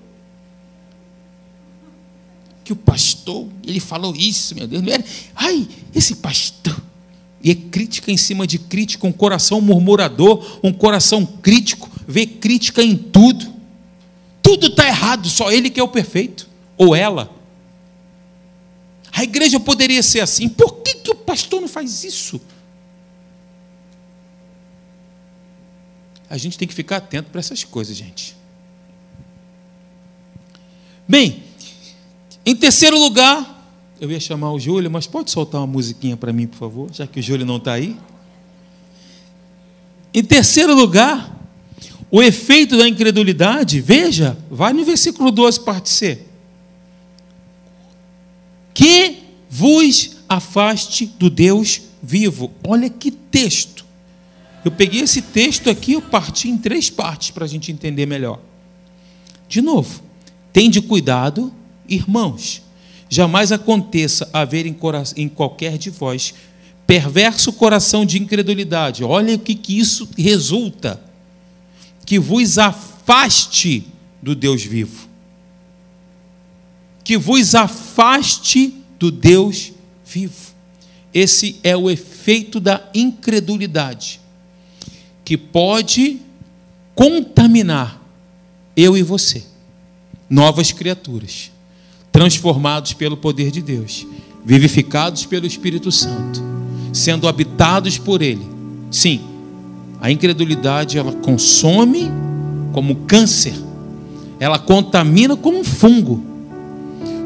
que 2.65 2.73
o 2.73 2.75
pastor, 2.75 3.47
ele 3.65 3.79
falou 3.79 4.15
isso, 4.17 4.55
meu 4.55 4.67
Deus, 4.67 4.81
não 4.81 4.91
era, 4.91 5.05
ai, 5.35 5.67
esse 5.93 6.15
pastor. 6.15 6.75
E 7.41 7.51
é 7.51 7.55
crítica 7.55 8.11
em 8.11 8.17
cima 8.17 8.47
de 8.47 8.57
crítica, 8.57 9.05
um 9.05 9.11
coração 9.11 9.61
murmurador, 9.61 10.59
um 10.63 10.73
coração 10.73 11.23
crítico, 11.23 11.87
vê 12.07 12.25
crítica 12.25 12.81
em 12.81 12.97
tudo. 12.97 13.53
Tudo 14.41 14.67
está 14.67 14.87
errado, 14.87 15.29
só 15.29 15.51
ele 15.51 15.69
que 15.69 15.79
é 15.79 15.83
o 15.83 15.87
perfeito, 15.87 16.49
ou 16.75 16.95
ela. 16.95 17.31
A 19.15 19.23
igreja 19.23 19.57
poderia 19.61 20.03
ser 20.03 20.19
assim, 20.19 20.49
por 20.49 20.81
que, 20.81 20.95
que 20.95 21.09
o 21.09 21.15
pastor 21.15 21.61
não 21.61 21.69
faz 21.69 22.03
isso? 22.03 22.41
A 26.29 26.37
gente 26.37 26.57
tem 26.57 26.67
que 26.67 26.73
ficar 26.73 26.97
atento 26.97 27.29
para 27.29 27.39
essas 27.39 27.63
coisas, 27.63 27.95
gente. 27.95 28.35
Bem, 31.07 31.43
em 32.45 32.53
terceiro 32.55 32.99
lugar, 32.99 33.73
eu 34.01 34.11
ia 34.11 34.19
chamar 34.19 34.51
o 34.51 34.59
Júlio, 34.59 34.91
mas 34.91 35.07
pode 35.07 35.31
soltar 35.31 35.61
uma 35.61 35.67
musiquinha 35.67 36.17
para 36.17 36.33
mim, 36.33 36.45
por 36.45 36.57
favor, 36.57 36.89
já 36.91 37.07
que 37.07 37.21
o 37.21 37.23
Júlio 37.23 37.45
não 37.45 37.55
está 37.55 37.71
aí. 37.71 37.95
Em 40.13 40.23
terceiro 40.23 40.75
lugar, 40.75 41.39
o 42.11 42.21
efeito 42.21 42.77
da 42.77 42.87
incredulidade, 42.87 43.79
veja, 43.79 44.37
vai 44.51 44.73
no 44.73 44.83
versículo 44.83 45.31
12, 45.31 45.61
parte 45.61 45.87
C. 45.89 46.24
Que 48.75 49.23
vos 49.49 50.17
afaste 50.29 51.07
do 51.07 51.31
Deus 51.31 51.81
vivo. 52.03 52.51
Olha 52.63 52.91
que 52.91 53.09
texto. 53.09 53.83
Eu 54.63 54.69
peguei 54.69 55.01
esse 55.01 55.23
texto 55.23 55.67
aqui, 55.67 55.93
eu 55.93 56.01
parti 56.01 56.47
em 56.47 56.57
três 56.57 56.91
partes 56.91 57.31
para 57.31 57.45
a 57.45 57.47
gente 57.47 57.71
entender 57.71 58.05
melhor. 58.05 58.39
De 59.49 59.61
novo, 59.61 60.03
tende 60.53 60.79
cuidado 60.79 61.51
Irmãos, 61.87 62.63
jamais 63.07 63.51
aconteça 63.51 64.27
haver 64.33 64.65
em, 64.65 65.29
qualquer 65.29 65.77
de 65.77 65.89
vós 65.89 66.33
perverso 66.87 67.53
coração 67.53 68.05
de 68.05 68.21
incredulidade. 68.21 69.03
Olha 69.03 69.35
o 69.35 69.39
que, 69.39 69.55
que 69.55 69.77
isso 69.77 70.09
resulta: 70.17 70.99
que 72.05 72.17
vos 72.17 72.57
afaste 72.57 73.85
do 74.21 74.35
Deus 74.35 74.63
vivo. 74.63 75.04
Que 77.05 77.17
vos 77.17 77.55
afaste 77.55 78.73
do 78.99 79.09
Deus 79.09 79.71
vivo. 80.05 80.53
Esse 81.13 81.57
é 81.63 81.77
o 81.77 81.89
efeito 81.89 82.59
da 82.59 82.89
incredulidade, 82.93 84.19
que 85.23 85.37
pode 85.37 86.19
contaminar 86.93 88.01
eu 88.75 88.97
e 88.97 89.01
você, 89.01 89.45
novas 90.29 90.73
criaturas 90.73 91.51
transformados 92.11 92.93
pelo 92.93 93.17
poder 93.17 93.51
de 93.51 93.61
Deus, 93.61 94.07
vivificados 94.43 95.25
pelo 95.25 95.45
Espírito 95.45 95.91
Santo, 95.91 96.41
sendo 96.93 97.27
habitados 97.27 97.97
por 97.97 98.21
Ele. 98.21 98.45
Sim, 98.89 99.21
a 99.99 100.09
incredulidade 100.11 100.97
ela 100.97 101.11
consome 101.11 102.09
como 102.71 102.95
câncer, 103.07 103.55
ela 104.39 104.59
contamina 104.59 105.35
como 105.35 105.59
um 105.59 105.63
fungo, 105.63 106.34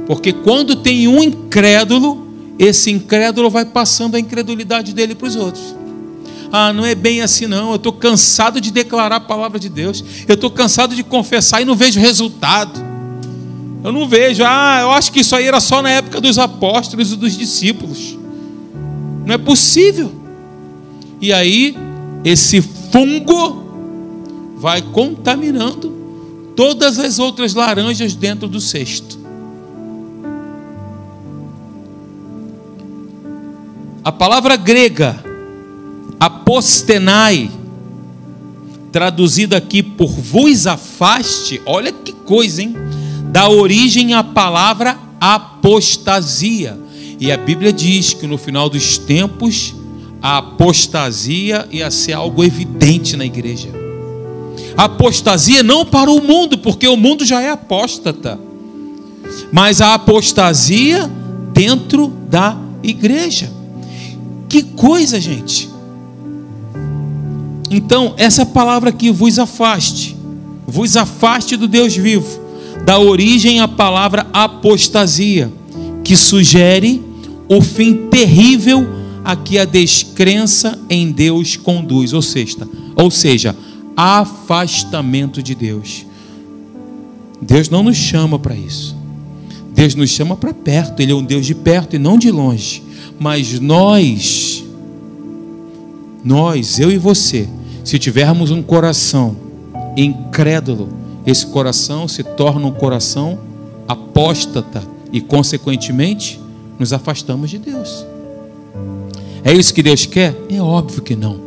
porque 0.10 0.34
quando 0.34 0.76
tem 0.76 1.08
um 1.08 1.22
incrédulo, 1.22 2.26
esse 2.58 2.90
incrédulo 2.90 3.48
vai 3.48 3.64
passando 3.64 4.16
a 4.16 4.20
incredulidade 4.20 4.92
dele 4.92 5.14
para 5.14 5.28
os 5.28 5.36
outros. 5.36 5.76
Ah, 6.52 6.74
não 6.74 6.84
é 6.84 6.96
bem 6.96 7.22
assim 7.22 7.46
não. 7.46 7.70
Eu 7.70 7.76
estou 7.76 7.94
cansado 7.94 8.60
de 8.60 8.72
declarar 8.72 9.18
a 9.18 9.20
palavra 9.20 9.60
de 9.60 9.70
Deus. 9.70 10.04
Eu 10.28 10.34
estou 10.34 10.50
cansado 10.50 10.96
de 10.96 11.04
confessar 11.04 11.62
e 11.62 11.66
não 11.66 11.76
vejo 11.76 12.00
resultado. 12.00 12.84
Eu 13.84 13.92
não 13.92 14.10
vejo, 14.10 14.42
ah, 14.44 14.80
eu 14.82 14.90
acho 14.90 15.12
que 15.12 15.20
isso 15.20 15.36
aí 15.36 15.46
era 15.46 15.60
só 15.60 15.80
na 15.80 15.92
época 15.92 16.20
dos 16.20 16.40
apóstolos 16.40 17.12
e 17.12 17.16
dos 17.16 17.38
discípulos. 17.38 18.18
Não 19.28 19.36
é 19.36 19.38
possível. 19.38 20.12
E 21.22 21.32
aí, 21.32 21.78
esse 22.26 22.64
fungo 22.92 24.56
vai 24.58 24.82
contaminando 24.82 25.94
todas 26.56 26.98
as 26.98 27.20
outras 27.20 27.54
laranjas 27.54 28.16
dentro 28.16 28.48
do 28.48 28.60
cesto. 28.60 29.19
A 34.10 34.12
palavra 34.12 34.56
grega, 34.56 35.24
apostenai, 36.20 37.52
traduzida 38.92 39.58
aqui 39.58 39.84
por 39.84 40.10
vos 40.10 40.66
afaste, 40.66 41.62
olha 41.64 41.92
que 41.92 42.12
coisa, 42.12 42.64
hein? 42.64 42.76
dá 43.26 43.48
origem 43.48 44.16
à 44.16 44.24
palavra 44.24 44.98
apostasia. 45.22 46.76
E 47.20 47.32
a 47.32 47.38
Bíblia 47.38 47.72
diz 47.72 48.16
que 48.16 48.26
no 48.26 48.40
final 48.40 48.68
dos 48.68 48.98
tempos 48.98 49.76
a 50.20 50.40
apostasia 50.40 51.68
ia 51.70 51.92
ser 51.92 52.14
algo 52.14 52.44
evidente 52.44 53.16
na 53.16 53.26
igreja. 53.26 53.70
A 54.76 54.86
apostasia 54.86 55.62
não 55.62 55.86
para 55.86 56.10
o 56.10 56.20
mundo, 56.20 56.58
porque 56.58 56.88
o 56.88 56.98
mundo 56.98 57.24
já 57.24 57.44
é 57.44 57.52
apóstata, 57.52 58.40
mas 59.52 59.82
a 59.82 59.94
apostasia 59.94 61.08
dentro 61.54 62.08
da 62.28 62.58
igreja. 62.82 63.59
Que 64.50 64.64
coisa, 64.64 65.22
gente! 65.22 65.70
Então, 67.72 68.16
essa 68.18 68.46
palavra 68.46 68.90
aqui, 68.90 69.12
vos 69.12 69.38
afaste, 69.40 70.18
vos 70.68 70.98
afaste 70.98 71.56
do 71.56 71.68
Deus 71.68 71.96
vivo 71.96 72.50
dá 72.84 72.98
origem 72.98 73.60
à 73.60 73.68
palavra 73.68 74.26
apostasia, 74.34 75.52
que 76.04 76.16
sugere 76.16 77.02
o 77.48 77.62
fim 77.62 78.08
terrível 78.10 78.88
a 79.24 79.36
que 79.36 79.60
a 79.60 79.66
descrença 79.66 80.80
em 80.90 81.12
Deus 81.12 81.56
conduz, 81.56 82.14
ou 82.14 82.22
seja, 82.22 82.68
ou 82.96 83.12
seja, 83.12 83.56
afastamento 83.96 85.44
de 85.44 85.54
Deus. 85.54 86.06
Deus 87.42 87.70
não 87.70 87.84
nos 87.84 87.98
chama 87.98 88.40
para 88.40 88.56
isso. 88.56 88.98
Deus 89.80 89.96
nos 89.96 90.10
chama 90.10 90.36
para 90.36 90.54
perto, 90.54 91.02
Ele 91.02 91.14
é 91.14 91.16
um 91.16 91.24
Deus 91.24 91.46
de 91.46 91.56
perto 91.56 91.96
e 91.96 92.00
não 92.00 92.18
de 92.18 92.30
longe. 92.30 92.84
Mas 93.18 93.62
nós, 93.62 94.62
nós, 96.22 96.80
eu 96.80 96.92
e 96.92 96.98
você, 96.98 97.48
se 97.86 97.98
tivermos 97.98 98.52
um 98.52 98.62
coração 98.62 99.38
incrédulo, 99.96 100.90
esse 101.26 101.48
coração 101.48 102.10
se 102.10 102.26
torna 102.26 102.68
um 102.68 102.74
coração 102.74 103.40
apóstata 103.88 104.84
e, 105.14 105.22
consequentemente, 105.22 106.42
nos 106.78 106.92
afastamos 106.92 107.50
de 107.50 107.58
Deus. 107.58 108.06
É 109.46 109.54
isso 109.54 109.74
que 109.74 109.82
Deus 109.82 110.06
quer? 110.06 110.36
É 110.50 110.62
óbvio 110.62 111.02
que 111.02 111.16
não. 111.16 111.40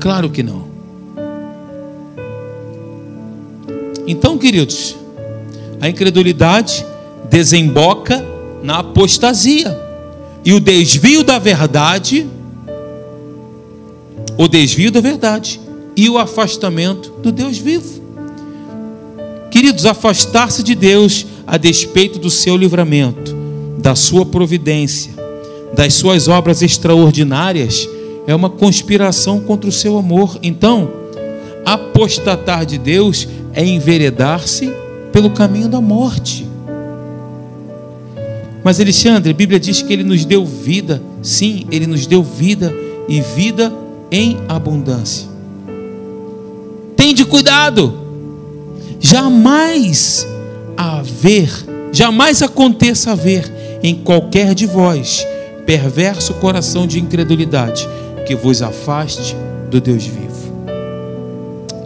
Claro 0.00 0.28
que 0.28 0.42
não. 0.42 0.64
Então, 4.08 4.36
queridos, 4.36 4.96
a 5.80 5.88
incredulidade 5.88 6.84
desemboca 7.32 8.22
na 8.62 8.80
apostasia. 8.80 9.80
E 10.44 10.52
o 10.52 10.60
desvio 10.60 11.24
da 11.24 11.38
verdade, 11.38 12.26
o 14.36 14.46
desvio 14.46 14.90
da 14.90 15.00
verdade 15.00 15.58
e 15.96 16.10
o 16.10 16.18
afastamento 16.18 17.10
do 17.22 17.32
Deus 17.32 17.56
vivo. 17.56 18.02
Queridos, 19.50 19.86
afastar-se 19.86 20.62
de 20.62 20.74
Deus 20.74 21.26
a 21.46 21.56
despeito 21.56 22.18
do 22.18 22.30
seu 22.30 22.56
livramento, 22.56 23.34
da 23.78 23.94
sua 23.94 24.26
providência, 24.26 25.12
das 25.74 25.94
suas 25.94 26.28
obras 26.28 26.60
extraordinárias, 26.60 27.88
é 28.26 28.34
uma 28.34 28.50
conspiração 28.50 29.40
contra 29.40 29.68
o 29.68 29.72
seu 29.72 29.96
amor. 29.96 30.38
Então, 30.42 30.90
apostatar 31.64 32.66
de 32.66 32.78
Deus 32.78 33.26
é 33.54 33.64
enveredar-se 33.64 34.70
pelo 35.12 35.30
caminho 35.30 35.68
da 35.68 35.80
morte. 35.80 36.51
Mas 38.64 38.80
Alexandre, 38.80 39.30
a 39.30 39.34
Bíblia 39.34 39.58
diz 39.58 39.82
que 39.82 39.92
ele 39.92 40.04
nos 40.04 40.24
deu 40.24 40.44
vida. 40.44 41.02
Sim, 41.22 41.66
ele 41.70 41.86
nos 41.86 42.06
deu 42.06 42.22
vida 42.22 42.72
e 43.08 43.20
vida 43.20 43.72
em 44.10 44.38
abundância. 44.48 45.28
Tende 46.96 47.24
cuidado. 47.24 47.98
Jamais 49.00 50.26
haver, 50.76 51.50
jamais 51.92 52.40
aconteça 52.42 53.12
haver 53.12 53.50
em 53.82 53.96
qualquer 53.96 54.54
de 54.54 54.66
vós 54.66 55.26
perverso 55.66 56.34
coração 56.34 56.86
de 56.86 57.00
incredulidade 57.00 57.88
que 58.26 58.34
vos 58.34 58.62
afaste 58.62 59.36
do 59.70 59.80
Deus 59.80 60.04
vivo. 60.04 60.32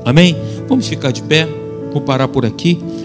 Amém? 0.04 0.36
Vamos 0.68 0.86
ficar 0.86 1.10
de 1.10 1.22
pé, 1.22 1.48
vou 1.92 2.02
parar 2.02 2.28
por 2.28 2.44
aqui. 2.44 2.78